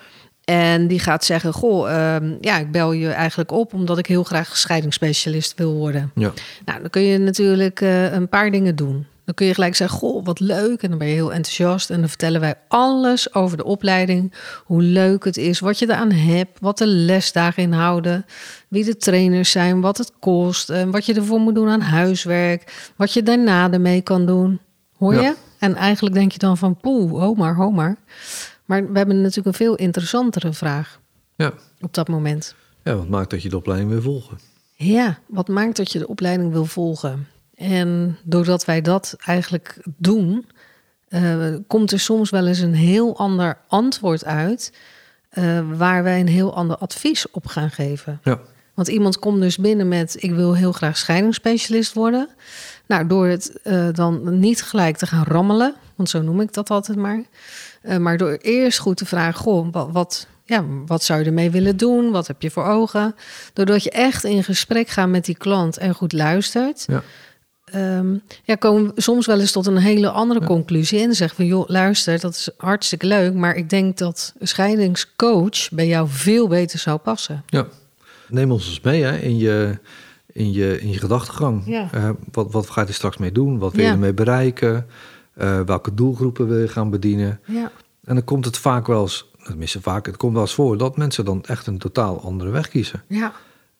[0.44, 4.24] En die gaat zeggen: Goh, ehm, ja, ik bel je eigenlijk op omdat ik heel
[4.24, 6.12] graag scheidingsspecialist wil worden.
[6.16, 6.32] Ja,
[6.66, 9.06] Nou, dan kun je natuurlijk eh, een paar dingen doen.
[9.26, 10.84] Dan kun je gelijk zeggen, goh, wat leuk.
[10.84, 11.90] En dan ben je heel enthousiast.
[11.90, 14.34] En dan vertellen wij alles over de opleiding.
[14.66, 16.60] Hoe leuk het is, wat je eraan hebt.
[16.60, 18.26] Wat de lesdagen inhouden.
[18.68, 20.70] Wie de trainers zijn, wat het kost.
[20.70, 22.92] En wat je ervoor moet doen aan huiswerk.
[22.96, 24.60] Wat je daarna ermee kan doen.
[24.98, 25.22] Hoor je?
[25.22, 25.36] Ja.
[25.60, 27.98] En eigenlijk denk je dan van, poeh, ho maar, ho maar.
[28.66, 31.00] Maar we hebben natuurlijk een veel interessantere vraag
[31.36, 31.54] ja.
[31.82, 32.56] op dat moment.
[32.84, 34.40] ja, wat maakt dat je de opleiding wil volgen?
[34.76, 37.28] Ja, wat maakt dat je de opleiding wil volgen?
[37.62, 40.46] En doordat wij dat eigenlijk doen,
[41.08, 44.74] eh, komt er soms wel eens een heel ander antwoord uit,
[45.30, 48.20] eh, waar wij een heel ander advies op gaan geven.
[48.24, 48.40] Ja,
[48.74, 52.30] Want iemand komt dus binnen met: Ik wil heel graag scheidingsspecialist worden.
[52.86, 56.70] Nou, door het eh, dan niet gelijk te gaan rammelen, want zo noem ik dat
[56.70, 57.24] altijd maar.
[58.00, 61.78] maar door eerst goed te vragen: Goh, wat, wat, ja, wat zou je ermee willen
[61.78, 62.12] doen?
[62.12, 63.16] Wat heb je voor ogen?
[63.54, 66.84] Doordat je echt in gesprek gaat met die klant en goed luistert.
[66.88, 67.04] ja,
[67.72, 71.00] ehm, ja, komen we soms wel eens tot een hele andere conclusie.
[71.02, 73.34] En zeggen van, joh, luister, dat is hartstikke leuk.
[73.34, 77.44] Maar ik denk dat een scheidingscoach bij jou veel beter zou passen.
[77.48, 77.68] ja.
[78.28, 79.78] Neem ons eens mee hè, in je,
[80.34, 81.64] in je, in je gedachtegang.
[81.66, 81.88] Ja.
[81.92, 83.60] Eh, wat, wat ga je er straks mee doen?
[83.60, 83.88] Wat wil Ja.
[83.88, 84.88] je ermee bereiken?
[85.34, 87.40] Eh, welke doelgroepen wil je gaan bedienen?
[87.46, 87.72] Ja.
[88.04, 90.98] En dan komt het vaak wel eens, tenminste vaak, het komt wel eens voor dat
[90.98, 93.04] mensen dan echt een totaal andere weg kiezen.
[93.08, 93.32] ja.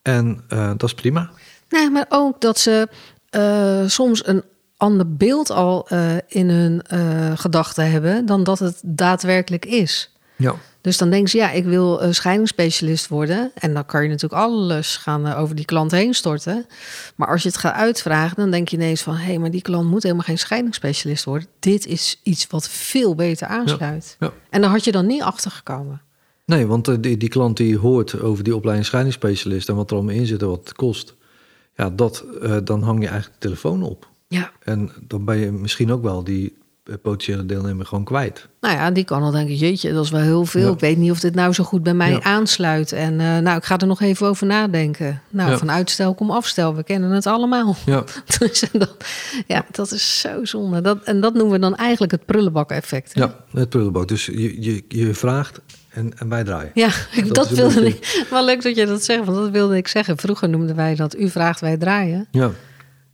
[0.02, 1.30] En eh, dat is prima.
[1.70, 2.88] Nee, maar ook dat ze
[3.32, 4.44] eh, soms een
[4.78, 10.12] ander beeld al eh, in hun eh, gedachten hebben dan dat het daadwerkelijk is.
[10.36, 13.52] Ja, Dus dan denken ze, ja, ik wil scheidingsspecialist worden.
[13.54, 16.66] En dan kan je natuurlijk alles gaan over die klant heen storten.
[17.16, 19.16] Maar als je het gaat uitvragen, dan denk je ineens van...
[19.16, 21.48] hé, hey, maar die klant moet helemaal geen scheidingsspecialist worden.
[21.60, 24.16] Dit is iets wat veel beter aansluit.
[24.20, 24.32] ja.
[24.50, 26.02] En daar had je dan niet achter gekomen.
[26.46, 30.16] Nee, want die, die klant die hoort over die opleiding scheidingsspecialist en wat er allemaal
[30.16, 31.16] in zit en wat het kost.
[31.82, 34.08] Ja, dat, eh, dan hang je eigenlijk de telefoon op.
[34.28, 38.48] Ja, En dan ben je misschien ook wel die eh, potentiële deelnemer gewoon kwijt.
[38.62, 40.66] nou ja, die kan al denken, jeetje, dat is wel heel veel.
[40.68, 40.74] Ja.
[40.74, 42.22] Ik weet niet of dit nou zo goed bij mij Ja.
[42.24, 42.92] aansluit.
[42.92, 45.22] En eh, nou, ik ga er nog even over nadenken.
[45.30, 45.58] Nou, Ja.
[45.58, 47.76] van uitstel kom afstel, we kennen het allemaal.
[47.86, 48.04] Ja,
[48.40, 48.96] Dus dat,
[49.48, 50.82] ja, dat is zo zonde.
[50.82, 53.12] Dat, en dat noemen we dan eigenlijk het prullenbak-effect.
[53.14, 54.08] ja het prullenbak.
[54.08, 55.60] Dus je, je, je vraagt
[55.94, 56.72] en, en wij draaien.
[56.74, 56.90] Ja,
[57.24, 58.26] Dat dat, wilde ik.
[58.30, 60.18] Wel leuk dat je dat zegt, want dat wilde ik zeggen.
[60.18, 62.28] Vroeger noemden wij dat u vraagt, wij draaien.
[62.32, 62.52] Ja,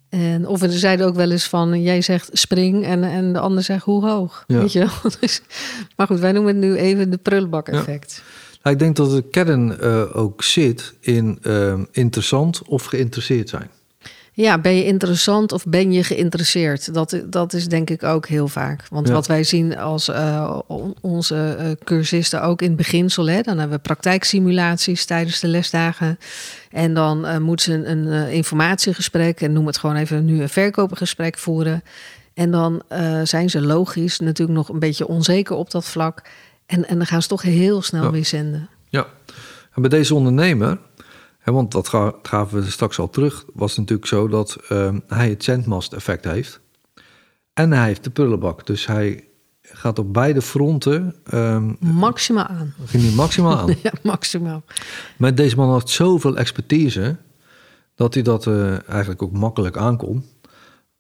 [0.10, 3.64] En, of we zeiden ook wel eens van, jij zegt spring en, en de ander
[3.64, 4.44] zegt hoe hoog.
[4.48, 4.60] Ja.
[4.60, 5.12] Weet je wel?
[5.20, 5.42] Dus,
[5.96, 8.24] maar goed, wij noemen het nu even de prullenbak-effect.
[8.64, 13.70] nou, ik denk dat de kern eh, ook zit in eh, interessant of geïnteresseerd zijn.
[14.44, 14.58] Ja.
[14.60, 16.94] ben je interessant of ben je geïnteresseerd?
[16.94, 18.84] Dat, dat is denk ik ook heel vaak.
[18.90, 19.14] Want Ja.
[19.14, 23.28] wat wij zien als eh, on- onze eh, cursisten ook in het beginsel...
[23.30, 26.20] Hè, dan hebben we praktijksimulaties tijdens de lesdagen...
[26.72, 30.50] En dan eh moeten ze een, een informatiegesprek, en noem het gewoon even nu een
[30.50, 31.84] verkopergesprek voeren.
[32.34, 32.82] En dan
[33.24, 36.22] zijn ze logisch natuurlijk nog een beetje onzeker op dat vlak.
[36.66, 38.12] En, en dan gaan ze toch heel snel Ja.
[38.12, 38.70] weer zenden.
[38.90, 39.08] Ja,
[39.74, 40.78] en bij deze ondernemer
[41.54, 43.46] Want dat ga- gaven we straks al terug.
[43.54, 46.60] Was natuurlijk zo dat ehm, hij het zendmast effect heeft.
[47.54, 48.66] En hij heeft de prullenbak.
[48.66, 49.24] Dus hij
[49.62, 51.16] gaat op beide fronten.
[51.24, 52.74] ehm Maximaal aan.
[52.86, 53.76] ging hij maximaal aan.
[53.84, 54.64] Ja, maximaal.
[55.18, 57.18] Maar deze man had zoveel expertise.
[57.96, 60.26] dat hij dat eh, eigenlijk ook makkelijk aankon.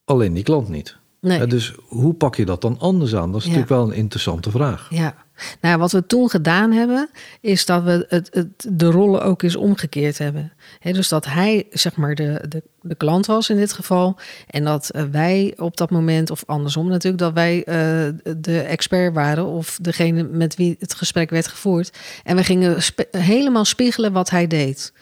[0.06, 0.98] Alleen die klant niet.
[1.22, 1.48] Nee.
[1.48, 3.32] Dus hoe pak je dat dan anders aan?
[3.32, 3.54] Dat is Ja.
[3.54, 4.88] natuurlijk wel een interessante vraag.
[4.90, 5.16] Ja,
[5.62, 7.10] nou, wat we toen gedaan hebben,
[7.42, 10.54] is dat we het, de rollen ook eens omgekeerd hebben.
[10.82, 14.20] Dus dat hij, zeg maar, de, de, de klant was in dit geval.
[14.48, 19.14] En dat eh, wij op dat moment, of andersom natuurlijk, dat wij eh, de expert
[19.14, 21.98] waren of degene met wie het gesprek werd gevoerd.
[22.24, 22.78] En we gingen
[23.12, 24.94] helemaal spiegelen wat hij deed.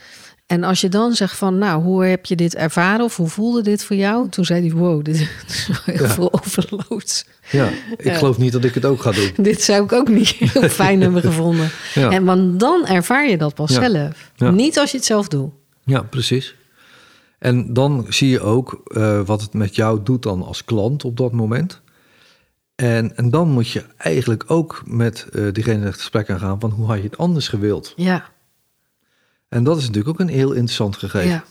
[0.45, 3.61] En als je dan zegt van, nou, hoe heb je dit ervaren of hoe voelde
[3.61, 4.29] dit voor jou?
[4.29, 5.15] Toen zei hij, wow, dit
[5.47, 6.09] is wel heel Ja.
[6.13, 7.25] veel overload.
[7.51, 9.31] Ja, ik geloof niet dat ik het ook ga doen.
[9.43, 11.69] Dit zou ik ook niet heel fijn hebben gevonden.
[11.93, 12.09] Ja.
[12.11, 13.89] En want dan ervaar je dat pas Ja.
[13.89, 14.31] zelf.
[14.53, 15.51] Niet als je het zelf doet.
[15.83, 16.55] Ja, precies.
[17.39, 21.17] En dan zie je ook eh, wat het met jou doet dan als klant op
[21.17, 21.81] dat moment.
[22.75, 26.87] En, en dan moet je eigenlijk ook met eh diegene het gesprek aangaan van hoe
[26.87, 27.93] had je het anders gewild.
[27.95, 28.25] Ja,
[29.49, 31.29] En dat is natuurlijk ook een heel interessant gegeven.
[31.29, 31.43] ja,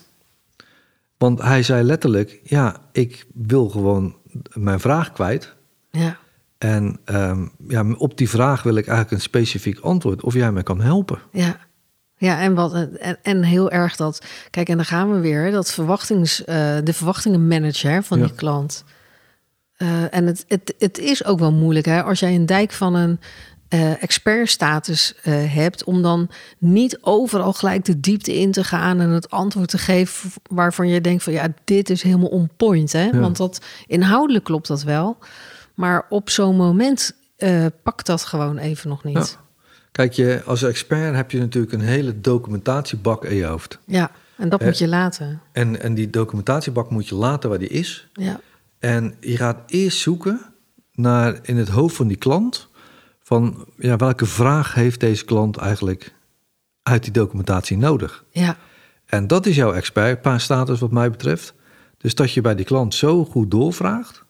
[1.19, 4.17] Want hij zei letterlijk, ja, ik wil gewoon
[4.53, 5.55] mijn vraag kwijt.
[5.91, 6.17] ja,
[6.59, 10.23] En ehm, ja, op die vraag wil ik eigenlijk een specifiek antwoord.
[10.23, 11.19] Of jij mij kan helpen.
[11.33, 11.57] ja.
[12.17, 14.25] Ja, en, wat, en, en heel erg dat...
[14.51, 15.51] Kijk, en dan gaan we weer.
[15.51, 18.25] Dat verwachtings, eh, de verwachtingenmanager van Ja.
[18.25, 18.85] die klant.
[19.77, 22.95] Eh, en het, het, het is ook wel moeilijk hè, als jij een dijk van
[22.95, 23.21] een
[23.69, 29.09] eh, expertstatus eh, hebt, om dan niet overal gelijk de diepte in te gaan en
[29.09, 32.93] het antwoord te geven waarvan je denkt van ja, dit is helemaal on point.
[32.93, 33.05] Hè?
[33.05, 33.19] Ja.
[33.19, 35.19] Want dat inhoudelijk klopt dat wel.
[35.75, 39.15] Maar op zo'n moment eh, pakt dat gewoon even nog niet.
[39.15, 39.43] Ja.
[39.93, 43.79] Kijk, je, als expert heb je natuurlijk een hele documentatiebak in je hoofd.
[43.85, 45.41] Ja, en dat moet je laten.
[45.53, 48.09] En, en die documentatiebak moet je laten waar die is.
[48.13, 48.41] Ja,
[48.79, 50.41] En je gaat eerst zoeken
[50.93, 52.69] naar in het hoofd van die klant...
[53.25, 56.15] van ja, welke vraag heeft deze klant eigenlijk
[56.83, 58.25] uit die documentatie nodig?
[58.31, 58.57] ja,
[59.07, 61.55] En dat is jouw expertstatus wat mij betreft.
[61.99, 64.25] Dus dat je bij die klant zo goed doorvraagt...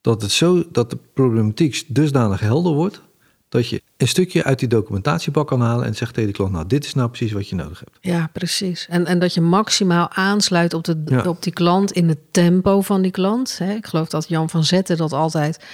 [0.00, 3.00] dat, het zo, dat de problematiek dusdanig helder wordt...
[3.48, 5.86] dat je een stukje uit die documentatiebak kan halen...
[5.86, 7.98] en zegt tegen de klant, nou, dit is nou precies wat je nodig hebt.
[8.00, 8.86] ja, precies.
[8.88, 11.22] En, en dat je maximaal aansluit op, de, Ja.
[11.22, 13.58] op die klant in het tempo van die klant.
[13.58, 13.74] Hè?
[13.74, 15.64] Ik geloof dat Jan van Zetten dat altijd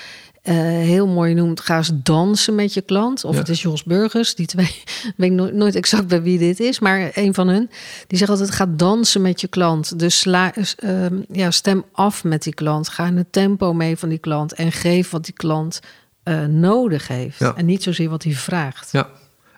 [0.42, 1.60] eh, heel mooi noemt.
[1.60, 3.24] Ga eens dansen met je klant.
[3.24, 3.38] Of Ja.
[3.40, 4.82] het is Jos Burgers, die twee.
[5.16, 7.70] weet ik nooit, nooit exact bij wie dit is, maar een van hun.
[8.06, 9.98] Die zegt altijd: ga dansen met je klant.
[9.98, 12.88] Dus sla, eh, ja, stem af met die klant.
[12.88, 15.80] Ga in het tempo mee van die klant en geef wat die klant
[16.22, 17.38] eh, nodig heeft.
[17.38, 17.54] Ja.
[17.56, 18.92] En niet zozeer wat hij vraagt.
[18.92, 19.08] Ja.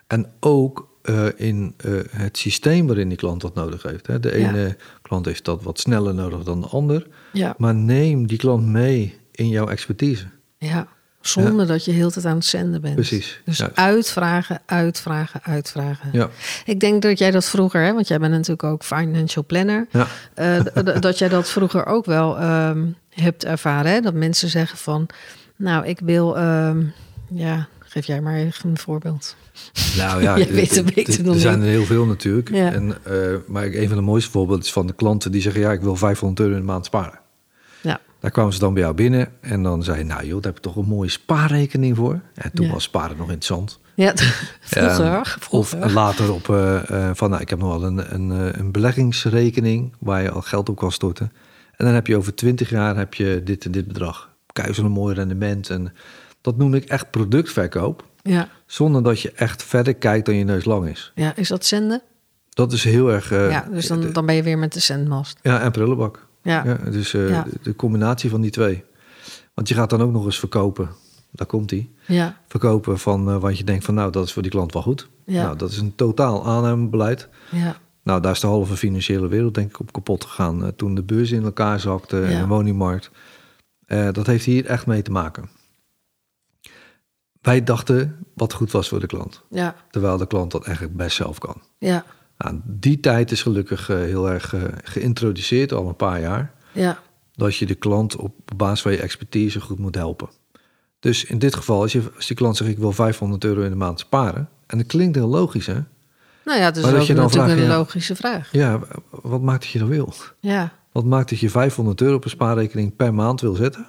[0.07, 1.75] En ook eh, in
[2.09, 4.07] het systeem waarin die klant dat nodig heeft.
[4.07, 4.19] Hè.
[4.19, 4.49] De Ja.
[4.49, 7.07] ene klant heeft dat wat sneller nodig dan de ander.
[7.33, 7.55] Ja.
[7.57, 10.25] Maar neem die klant mee in jouw expertise.
[10.63, 10.87] Ja,
[11.21, 12.95] zonder dat je heel tijd aan het zenden bent.
[12.95, 13.71] Precies, Dus ja.
[13.73, 16.09] uitvragen, uitvragen, uitvragen.
[16.11, 16.29] Ja.
[16.65, 19.87] Ik denk dat jij dat vroeger, hè, want jij bent natuurlijk ook financial planner,
[20.33, 20.59] eh,
[20.99, 23.91] dat jij dat vroeger ook wel ehm, hebt ervaren.
[23.91, 23.99] Hè?
[23.99, 25.07] Dat mensen zeggen van,
[25.55, 26.83] nou, ik wil, ehm,
[27.29, 29.35] ja, geef jij maar even een voorbeeld.
[29.97, 32.49] Nou ja, Jij weet het er- zijn er heel veel natuurlijk.
[32.49, 33.15] En, eh,
[33.47, 35.61] maar een van de mooiste voorbeelden is van de klanten die zeggen...
[35.61, 37.19] ja, ik wil 500 euro in de maand sparen.
[38.23, 40.03] Daar kwamen ze dan bij jou binnen en dan zei je...
[40.03, 42.19] nou joh, daar heb je toch een mooie spaarrekening voor.
[42.33, 42.71] En toen Ja.
[42.71, 43.79] was sparen nog interessant.
[43.95, 44.13] ja
[44.61, 45.03] vroeger.
[45.05, 45.83] Ja, vroeger.
[45.83, 48.71] Of later op eh, eh, van, nou, ik heb nog wel een, een, eh, een
[48.71, 51.31] beleggingsrekening waar je al geld op kan storten.
[51.75, 54.29] En dan heb je over 20 jaar heb je dit en dit bedrag.
[54.53, 55.69] Kijk, zo'n mooi rendement.
[55.69, 55.93] En
[56.41, 58.03] dat noem ik echt productverkoop.
[58.21, 61.11] ja, Zonder dat je echt verder kijkt dan je neus lang is.
[61.15, 62.01] ja, is dat zenden?
[62.49, 63.29] Dat is heel erg...
[63.29, 65.39] ja, dus dan, dan ben je weer met de zendmast.
[65.41, 66.27] ja, en prullenbak.
[66.43, 67.45] Ja, Ja, dus eh, Ja.
[67.61, 68.83] de, combinatie van die twee.
[69.53, 70.89] Want je gaat dan ook nog eens verkopen.
[71.31, 71.89] Daar komt hij.
[72.07, 74.81] ja, Verkopen van eh, wat je denkt van nou, dat is voor die klant wel
[74.81, 75.09] goed.
[75.25, 75.43] Ja.
[75.43, 77.29] Nou, dat is een totaal aannemebeleid.
[77.51, 80.63] ja, Nou, daar is de halve financiële wereld denk ik op kapot gegaan.
[80.63, 83.11] eh, toen de beurs in elkaar zakte en de woningmarkt.
[84.11, 85.49] Dat heeft hier echt mee te maken.
[87.41, 89.41] Wij dachten wat goed was voor de klant.
[89.49, 91.61] ja, Terwijl de klant dat eigenlijk best zelf kan.
[91.77, 92.05] ja,
[92.43, 96.53] Nou, die tijd is gelukkig eh, heel erg eh, geïntroduceerd, al een paar jaar.
[96.71, 96.99] ja,
[97.35, 100.29] Dat je de klant op basis van je expertise goed moet helpen.
[100.99, 103.69] Dus in dit geval, als, je, als die klant zegt ik wil 500 euro in
[103.69, 104.49] de maand sparen.
[104.67, 105.79] En dat klinkt heel logisch hè.
[106.45, 107.77] Nou ja, het is ook dan natuurlijk vraagt, een ja.
[107.77, 108.51] logische vraag.
[108.51, 108.79] Ja,
[109.09, 110.13] wat maakt dat je dat wil?
[110.39, 113.87] Ja, Wat maakt dat je 500 euro op een spaarrekening per maand wil zetten?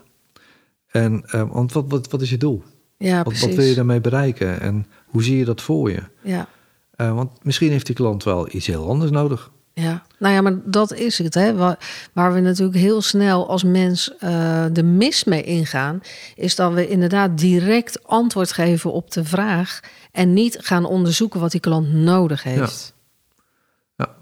[0.87, 2.63] En eh, want wat, wat, wat is je doel?
[2.99, 3.47] ja wat, precies.
[3.47, 4.61] wat wil je daarmee bereiken?
[4.61, 6.03] En hoe zie je dat voor je?
[6.23, 6.49] Ja,
[6.97, 9.51] Eh, want misschien heeft die klant wel iets heel anders nodig.
[9.73, 11.35] Ja, nou ja, maar dat is het.
[11.35, 11.55] Hè?
[11.55, 16.01] Waar, waar we natuurlijk heel snel als mens eh, de mis mee ingaan,
[16.35, 19.81] is dat we inderdaad direct antwoord geven op de vraag
[20.13, 22.95] en niet gaan onderzoeken wat die klant nodig heeft.
[23.97, 24.15] Ja.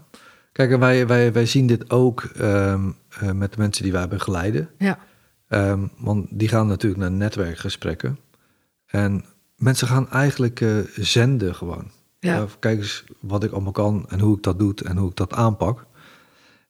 [0.51, 4.07] Kijk, en wij, wij, wij zien dit ook ehm, eh, met de mensen die wij
[4.07, 4.69] begeleiden.
[4.77, 4.99] Ja,
[5.53, 8.19] Ehm, want die gaan natuurlijk naar netwerkgesprekken.
[8.85, 11.91] En mensen gaan eigenlijk zenden gewoon.
[12.23, 12.35] Ja.
[12.41, 15.15] Eh, kijk eens wat ik allemaal kan en hoe ik dat doe en hoe ik
[15.15, 15.85] dat aanpak.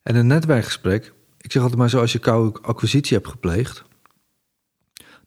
[0.02, 3.84] En een netwerkgesprek, ik zeg altijd maar zo, als je koude acquisitie hebt gepleegd,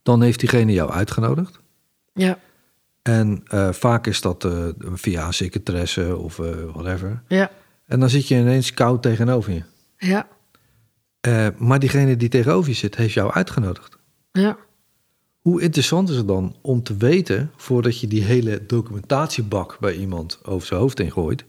[0.03, 1.59] dan heeft diegene jou uitgenodigd.
[2.13, 2.39] ja,
[3.01, 6.35] En eh, vaak is dat eh, via een secretaresse of
[6.73, 7.23] whatever.
[7.27, 7.51] ja,
[7.85, 9.63] En dan zit je ineens koud tegenover je.
[9.97, 10.27] ja,
[11.57, 13.97] maar diegene die tegenover je zit, heeft jou uitgenodigd.
[14.31, 14.57] ja.
[15.47, 20.39] Hoe interessant is het dan om te weten, voordat je die hele documentatiebak bij iemand
[20.43, 21.45] over zijn hoofd ingooit,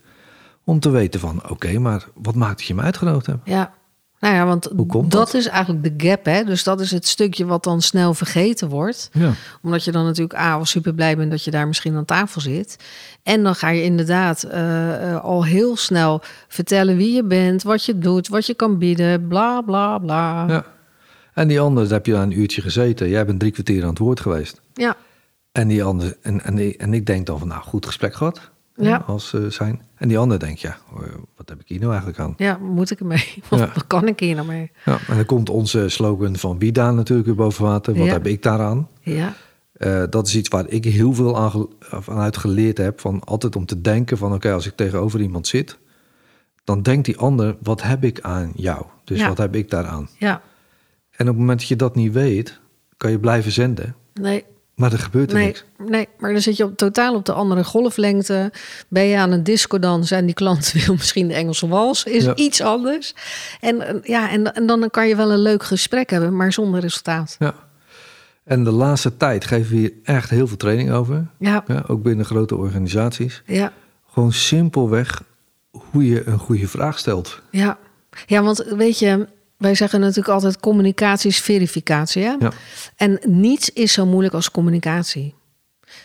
[0.65, 3.41] om te weten van, oké, maar wat maakt dat je hem uitgenodigd hebt?
[3.45, 3.73] Ja,
[4.21, 5.35] nou ja, want Hoe komt dat dat?
[5.35, 6.45] is eigenlijk de gap, hè?
[6.45, 9.11] Dus dat is het stukje wat dan snel vergeten wordt.
[9.13, 9.33] Ja.
[9.63, 12.41] Omdat je dan natuurlijk A, wel super blij bent dat je daar misschien aan tafel
[12.41, 12.77] zit.
[13.23, 17.85] En dan ga je inderdaad eh, eh, al heel snel vertellen wie je bent, wat
[17.85, 20.47] je doet, wat je kan bieden, bla bla bla.
[20.49, 20.65] Ja.
[21.39, 23.09] En die andere, daar heb je daar een uurtje gezeten.
[23.09, 24.61] Jij bent drie kwartier aan het woord geweest.
[24.75, 24.97] ja,
[25.53, 28.51] En die andere, en, en, ik- en ik denk dan van, nou, goed gesprek gehad.
[28.75, 29.05] Ja.
[29.07, 29.83] Als eh, zijn.
[29.95, 31.03] En die ander denkt, ja, eh,
[31.37, 32.35] wat heb ik hier nou eigenlijk aan?
[32.37, 33.35] ja, moet ik ermee?
[33.49, 33.71] Wat, Ja.
[33.75, 34.71] wat kan ik hier nou mee?
[34.85, 37.95] Ja, en dan komt onze slogan van Vida natuurlijk weer boven water.
[37.95, 38.13] Wat Ja.
[38.13, 38.89] heb ik daaraan?
[39.01, 39.35] Ja,
[39.73, 43.01] Eh, dat is iets waar ik heel veel aan ge- vanuit geleerd heb.
[43.01, 45.79] Van altijd om te denken van oké, als ik tegenover iemand zit,
[46.65, 48.85] dan denkt die ander, wat heb ik aan jou?
[49.05, 50.09] Dus wat heb ik daaraan?
[50.19, 50.43] ja,
[51.19, 52.61] En op het moment dat je dat niet weet,
[52.97, 53.95] kan je blijven zenden.
[54.21, 55.65] nee, Maar er gebeurt er Nee, niks.
[55.87, 58.53] nee, maar dan zit je op, totaal op de andere golflengte.
[58.89, 62.25] Ben je aan een disco dans en die klant wil misschien de Engelse wals, is
[62.25, 62.35] Ja.
[62.35, 63.15] iets anders.
[63.61, 66.81] En, eh, ja, en, en dan kan je wel een leuk gesprek hebben, maar zonder
[66.81, 67.37] resultaat.
[67.39, 67.55] Ja.
[68.45, 71.27] En de laatste tijd geven we hier echt heel veel training over.
[71.39, 73.43] Ja, Ja, ook binnen grote organisaties.
[73.47, 73.73] ja,
[74.13, 75.23] Gewoon simpelweg
[75.71, 77.41] hoe je een goede vraag stelt.
[77.51, 77.79] ja.
[78.27, 79.29] Ja, want weet je,
[79.59, 82.23] wij zeggen natuurlijk altijd communicatie is verificatie.
[82.23, 82.35] Hè?
[82.39, 82.53] Ja.
[82.97, 85.35] En niets is zo moeilijk als communicatie.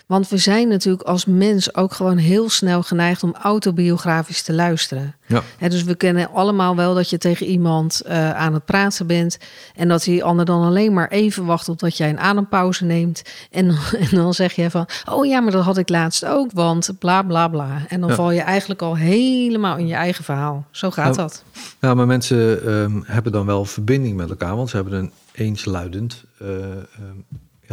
[0.05, 5.15] Want we zijn natuurlijk als mens ook gewoon heel snel geneigd om autobiografisch te luisteren.
[5.27, 5.41] Ja.
[5.69, 9.37] Dus we kennen allemaal wel dat je tegen iemand eh, aan het praten bent.
[9.75, 13.21] En dat die ander dan alleen maar even wacht totdat jij een adempauze neemt.
[13.51, 13.69] En,
[14.09, 17.21] en dan zeg je van, oh ja, maar dat had ik laatst ook, want bla
[17.21, 17.81] bla bla.
[17.87, 18.15] En dan Ja.
[18.15, 20.65] val je eigenlijk al helemaal in je eigen verhaal.
[20.71, 21.21] Zo gaat Ja.
[21.21, 21.43] dat.
[21.81, 26.23] Ja, maar mensen ehm, hebben dan wel verbinding met elkaar, want ze hebben een eensluidend
[26.39, 26.81] eh, ehm,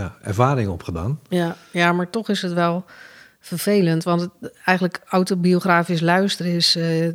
[0.00, 1.20] ja, ervaring opgedaan.
[1.28, 2.84] Ja, ja, maar toch is het wel
[3.40, 4.02] vervelend.
[4.04, 7.08] Want het, eigenlijk autobiografisch luisteren is eh,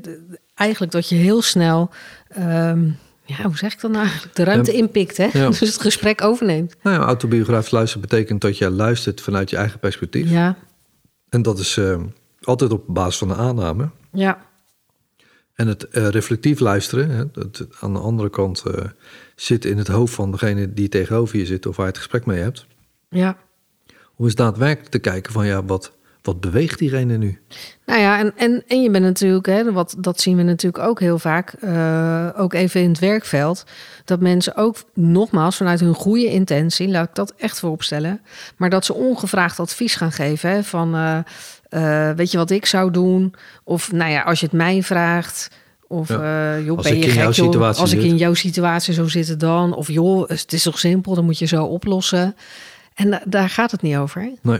[0.55, 1.89] eigenlijk dat je heel snel...
[2.27, 2.89] ehm,
[3.27, 4.35] ja, hoe zeg ik dat nou eigenlijk?
[4.35, 4.77] De ruimte Ja.
[4.77, 5.29] inpikt, hè?
[5.33, 5.47] Ja.
[5.59, 6.75] Dus het gesprek overneemt.
[6.81, 10.29] Nou ja, autobiografisch luisteren betekent dat je luistert vanuit je eigen perspectief.
[10.29, 10.55] Ja,
[11.29, 12.03] En dat is ehm,
[12.41, 13.89] altijd op basis van de aanname.
[14.11, 14.37] ja,
[15.53, 18.85] En het eh, reflectief luisteren, hè, dat aan de andere kant eh,
[19.35, 22.25] zit in het hoofd van degene die tegenover je zit of waar je het gesprek
[22.25, 22.65] mee hebt.
[23.15, 23.37] Ja.
[24.17, 27.39] Om eens daadwerkelijk te kijken van ja, wat, wat beweegt diegene nu?
[27.85, 30.99] Nou ja, en, en, en je bent natuurlijk, hè, wat, dat zien we natuurlijk ook
[30.99, 33.63] heel vaak, eh, ook even in het werkveld,
[34.05, 38.21] dat mensen ook nogmaals vanuit hun goede intentie, laat ik dat echt vooropstellen,
[38.57, 41.17] maar dat ze ongevraagd advies gaan geven hè, van, eh,
[42.09, 43.33] eh, weet je wat ik zou doen?
[43.63, 45.49] Of nou ja, als je het mij vraagt.
[45.87, 46.59] Of Ja.
[46.59, 47.51] joh, Als ben ik je in jouw gek, joh?
[47.51, 49.75] situatie Als ik in jouw situatie zou zitten dan.
[49.75, 52.35] Of joh, het is toch simpel, dan moet je zo oplossen.
[52.95, 54.21] En da- daar gaat het niet over.
[54.21, 54.33] Hè?
[54.41, 54.59] Nee.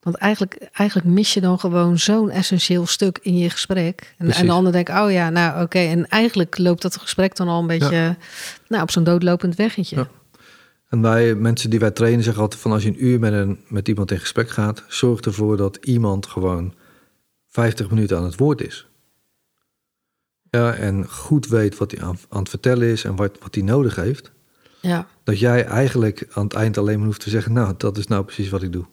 [0.00, 4.14] Want eigenlijk, eigenlijk mis je dan gewoon zo'n essentieel stuk in je gesprek.
[4.18, 5.78] En, en de ander denkt, oh ja, nou oké.
[5.78, 8.16] En eigenlijk loopt dat gesprek dan al een beetje
[8.68, 9.96] nou, op zo'n doodlopend weggetje.
[9.96, 10.08] Ja.
[10.88, 13.64] En wij, mensen die wij trainen, zeggen altijd van als je een uur met, een,
[13.68, 16.74] met iemand in gesprek gaat, zorg ervoor dat iemand gewoon
[17.48, 18.86] 50 minuten aan het woord is.
[20.50, 23.64] Ja, en goed weet wat hij aan, aan het vertellen is en wat, wat hij
[23.64, 24.30] nodig heeft.
[24.80, 25.06] Ja.
[25.24, 28.24] Dat jij eigenlijk aan het eind alleen maar hoeft te zeggen, nou, dat is nou
[28.24, 28.86] precies wat ik doe.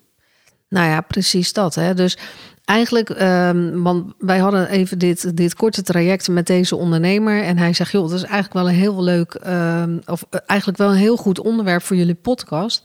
[0.69, 1.75] Nou ja, precies dat.
[1.75, 1.93] Hè?
[1.93, 2.17] Dus
[2.65, 7.43] eigenlijk, ehm, want wij hadden even dit, dit korte traject met deze ondernemer.
[7.43, 10.79] En hij zegt, joh, dat is eigenlijk wel een heel leuk, ehm, of eh, eigenlijk
[10.79, 12.81] wel een heel goed onderwerp voor jullie podcast.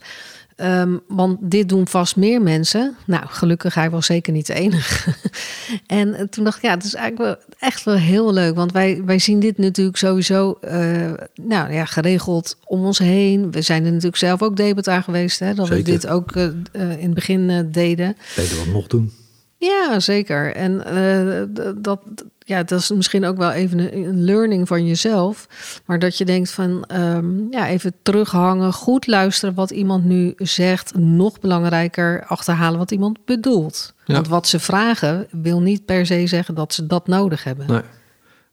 [0.55, 2.95] Ehm, want dit doen vast meer mensen.
[3.05, 5.13] Nou, gelukkig, hij was zeker niet de enige.
[5.87, 8.55] en eh, toen dacht ik, ja, het is eigenlijk wel, echt wel heel leuk.
[8.55, 13.51] Want wij, wij zien dit natuurlijk sowieso eh, nou, ja, geregeld om ons heen.
[13.51, 15.39] We zijn er natuurlijk zelf ook debet aan geweest.
[15.39, 15.83] Hè, dat Zeker.
[15.83, 16.45] we dit ook eh,
[16.91, 18.17] in het begin deden.
[18.35, 19.11] Deden wat nog doen.
[19.65, 20.55] Ja, zeker.
[20.55, 21.43] En eh,
[21.77, 22.01] dat,
[22.39, 25.47] ja, dat is misschien ook wel even een, learning van jezelf.
[25.85, 30.95] Maar dat je denkt van, ehm, ja, even terughangen, goed luisteren wat iemand nu zegt.
[30.97, 33.93] Nog belangrijker, achterhalen wat iemand bedoelt.
[34.05, 34.13] Ja.
[34.13, 37.67] Want wat ze vragen wil niet per se zeggen dat ze dat nodig hebben.
[37.67, 37.81] Nee.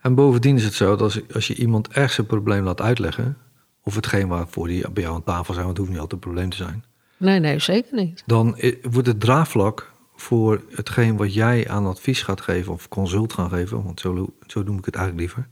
[0.01, 3.37] En bovendien is het zo dat als, als je iemand echt zijn probleem laat uitleggen...
[3.83, 5.67] of hetgeen waarvoor die bij jou aan tafel zijn...
[5.67, 6.85] want het hoeft niet altijd een probleem te zijn...
[7.17, 8.23] Nee, nee, zeker niet.
[8.27, 12.73] dan i- wordt het draagvlak voor hetgeen wat jij aan advies gaat geven...
[12.73, 15.49] of consult gaan geven, want zo, zo noem ik het eigenlijk liever...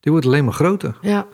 [0.00, 0.98] die wordt alleen maar groter.
[1.00, 1.26] Ja,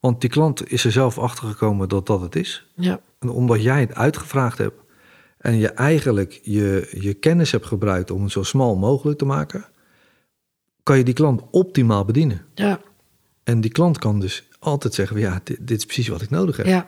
[0.00, 2.66] Want die klant is er zelf achter gekomen dat dat het is.
[2.74, 4.80] ja, En omdat jij het uitgevraagd hebt...
[5.38, 9.64] en je eigenlijk je, je kennis hebt gebruikt om het zo smal mogelijk te maken...
[10.82, 12.44] kan je die klant optimaal bedienen.
[12.54, 12.80] ja.
[13.44, 15.18] En die klant kan dus altijd zeggen...
[15.18, 16.66] ja, dit, dit is precies wat ik nodig heb.
[16.66, 16.86] Ja.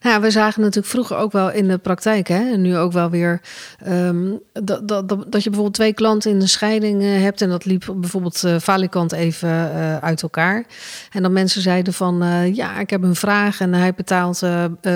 [0.00, 3.10] Nou, we zagen natuurlijk vroeger ook wel in de praktijk, hè, en nu ook wel
[3.10, 3.40] weer,
[3.78, 7.48] ehm, dat, dat, dat, dat je bijvoorbeeld twee klanten in de scheiding eh, hebt en
[7.48, 10.64] dat liep bijvoorbeeld eh valikant even eh, uit elkaar.
[11.10, 14.42] En dan mensen zeiden van, ja, ik heb een vraag en hij betaalt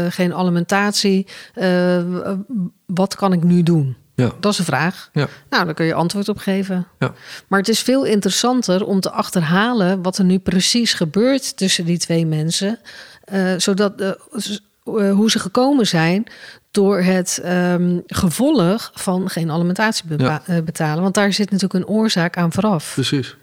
[0.08, 1.26] geen alimentatie.
[2.86, 3.96] Wat kan ik nu doen?
[4.14, 4.32] Ja.
[4.40, 5.10] Dat is een vraag.
[5.12, 5.26] Ja.
[5.50, 6.86] Nou, daar kun je antwoord op geven.
[6.98, 7.12] Ja.
[7.48, 11.98] Maar het is veel interessanter om te achterhalen wat er nu precies gebeurt tussen die
[11.98, 12.78] twee mensen.
[13.56, 14.10] zodat eh,
[14.84, 16.24] hoe ze gekomen zijn
[16.70, 20.42] door het ehm, gevolg van geen alimentatie Ja.
[20.46, 21.02] eh, betalen.
[21.02, 22.92] Want daar zit natuurlijk een oorzaak aan vooraf.
[22.94, 23.36] Precies.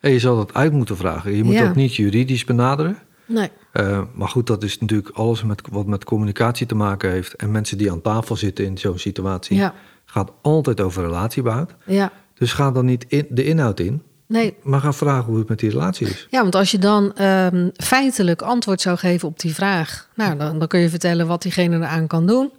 [0.00, 1.36] En je zal dat uit moeten vragen.
[1.36, 1.64] Je moet Ja.
[1.64, 2.98] dat niet juridisch benaderen.
[3.26, 3.50] Nee.
[3.72, 7.34] Eh, maar goed, dat is natuurlijk alles met, wat met communicatie te maken heeft.
[7.34, 9.56] En mensen die aan tafel zitten in zo'n situatie...
[9.56, 9.74] Ja.
[10.04, 11.74] gaat altijd over relatiebehoud.
[11.86, 12.12] Ja.
[12.34, 14.02] Dus ga dan niet in, de inhoud in...
[14.26, 14.56] Nee.
[14.62, 16.26] maar ga vragen hoe het met die relatie is.
[16.30, 20.58] Ja, want als je dan ehm, feitelijk antwoord zou geven op die vraag, nou, dan,
[20.58, 22.52] dan kun je vertellen wat diegene eraan kan doen.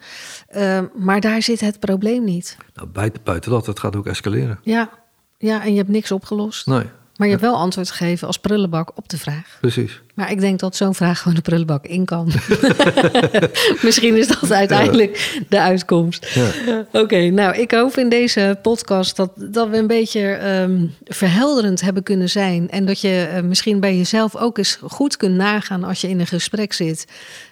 [0.48, 2.58] Ehm, maar daar zit het probleem niet.
[2.74, 4.60] Nou, buiten, buiten dat, het gaat ook escaleren.
[4.64, 4.90] Ja,
[5.38, 6.66] ja, en je hebt niks opgelost.
[6.68, 6.84] Nee,
[7.16, 9.58] Maar je hebt wel antwoord gegeven als prullenbak op de vraag.
[9.62, 10.02] precies.
[10.16, 12.32] Maar ik denk dat zo'n vraag gewoon de prullenbak in kan.
[13.82, 16.28] Misschien is dat uiteindelijk de uitkomst.
[16.34, 16.86] Ja.
[16.92, 22.04] Oké, nou, ik hoop in deze podcast dat, dat we een beetje ehm, verhelderend hebben
[22.04, 22.70] kunnen zijn.
[22.70, 26.20] En dat je eh, misschien bij jezelf ook eens goed kunt nagaan als je in
[26.20, 27.06] een gesprek zit.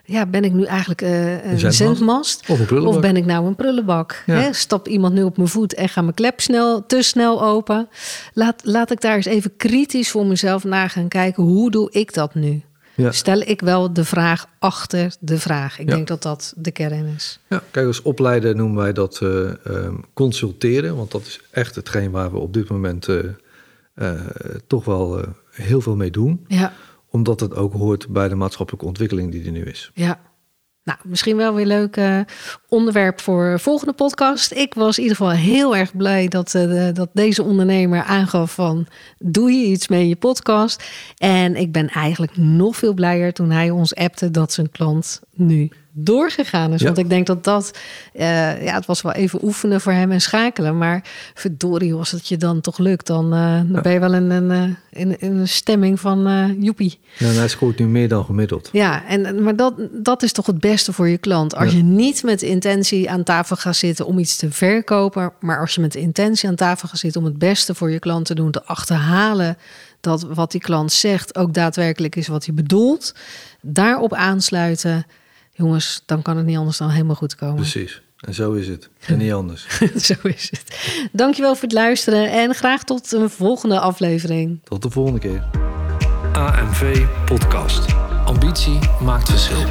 [0.06, 2.44] Ja, ben ik nu eigenlijk eh, een zendmast?
[2.48, 2.96] Of een prullenbak?
[2.96, 4.24] Of ben ik nou een prullenbak?
[4.26, 4.36] Ja.
[4.36, 4.54] Hè?
[4.54, 7.88] Stapt iemand nu op mijn voet en gaat mijn klep snel, te snel open?
[8.34, 11.44] Laat, laat ik daar eens even kritisch voor mezelf na gaan kijken.
[11.44, 12.53] Hoe doe ik dat nu?
[12.96, 13.12] Ja.
[13.12, 15.80] Stel ik wel de vraag achter de vraag?
[15.80, 15.96] Ik Ja.
[15.96, 17.40] denk dat dat de kern is.
[17.50, 20.96] Ja, kijk, als opleider noemen wij dat eh, ehm, consulteren.
[20.96, 23.20] Want dat is echt hetgeen waar we op dit moment eh,
[23.94, 24.22] eh,
[24.68, 26.46] toch wel heel veel mee doen.
[26.48, 26.74] Ja,
[27.10, 29.92] Omdat het ook hoort bij de maatschappelijke ontwikkeling die er nu is.
[29.94, 30.20] ja.
[30.84, 32.20] Nou, misschien wel weer leuk eh,
[32.68, 34.52] onderwerp voor volgende podcast.
[34.52, 38.88] Ik was in ieder geval heel erg blij dat, eh, dat deze ondernemer aangaf van...
[39.20, 40.84] doe je iets mee in je podcast?
[41.18, 45.72] En ik ben eigenlijk nog veel blijer toen hij ons appte dat zijn klant nu
[45.96, 46.80] doorgegaan is.
[46.80, 46.86] Ja.
[46.86, 47.72] Want ik denk dat dat...
[48.14, 50.78] eh, ja, het was wel even oefenen voor hem en schakelen.
[50.78, 51.04] Maar
[51.34, 53.08] verdorie, als het je dan toch lukt...
[53.08, 57.00] dan, eh, dan ben je wel in een, eh, in, in een stemming van joepie.
[57.18, 58.70] Ja, en hij scoort nu meer dan gemiddeld.
[58.72, 61.56] Ja, en, maar dat, dat is toch het beste voor je klant.
[61.56, 61.78] Als Ja.
[61.78, 65.82] je niet met intentie aan tafel gaat zitten om iets te verkopen, maar als je
[65.82, 68.64] met intentie aan tafel gaat zitten om het beste voor je klant te doen, te
[68.66, 69.58] achterhalen
[70.02, 73.16] dat wat die klant zegt ook daadwerkelijk is wat hij bedoelt,
[73.62, 75.06] daarop aansluiten,
[75.54, 77.56] jongens, dan kan het niet anders dan helemaal goed komen.
[77.56, 78.02] Precies.
[78.20, 78.90] En zo is het.
[79.08, 79.68] En niet anders.
[80.08, 80.90] Zo is het.
[81.12, 84.60] Dankjewel voor het luisteren en graag tot een volgende aflevering.
[84.64, 85.44] Tot de volgende keer.
[86.34, 87.86] AMV Podcast.
[88.26, 89.64] Ambitie maakt verschil.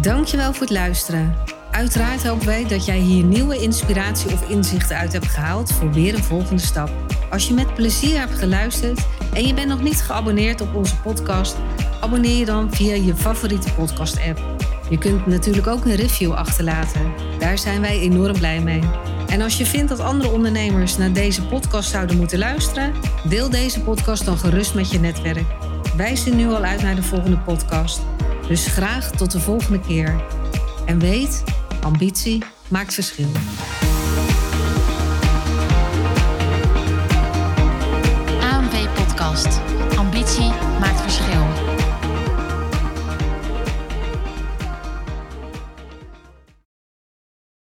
[0.00, 1.34] Dankjewel voor het luisteren.
[1.70, 6.14] Uiteraard hopen wij dat jij hier nieuwe inspiratie of inzichten uit hebt gehaald voor weer
[6.14, 6.90] een volgende stap.
[7.30, 11.56] Als je met plezier hebt geluisterd en je bent nog niet geabonneerd op onze podcast,
[12.00, 14.40] abonneer je dan via je favoriete podcast-app.
[14.90, 17.12] Je kunt natuurlijk ook een review achterlaten.
[17.38, 18.82] Daar zijn wij enorm blij mee.
[19.26, 22.92] En als je vindt dat andere ondernemers naar deze podcast zouden moeten luisteren,
[23.28, 25.46] deel deze podcast dan gerust met je netwerk.
[25.96, 28.00] Wij zien nu al uit naar de volgende podcast.
[28.48, 30.24] Dus graag tot de volgende keer.
[30.86, 31.44] En weet,
[31.80, 33.28] ambitie maakt verschil.
[39.24, 39.60] podcast.
[39.96, 40.93] Ambitie maakt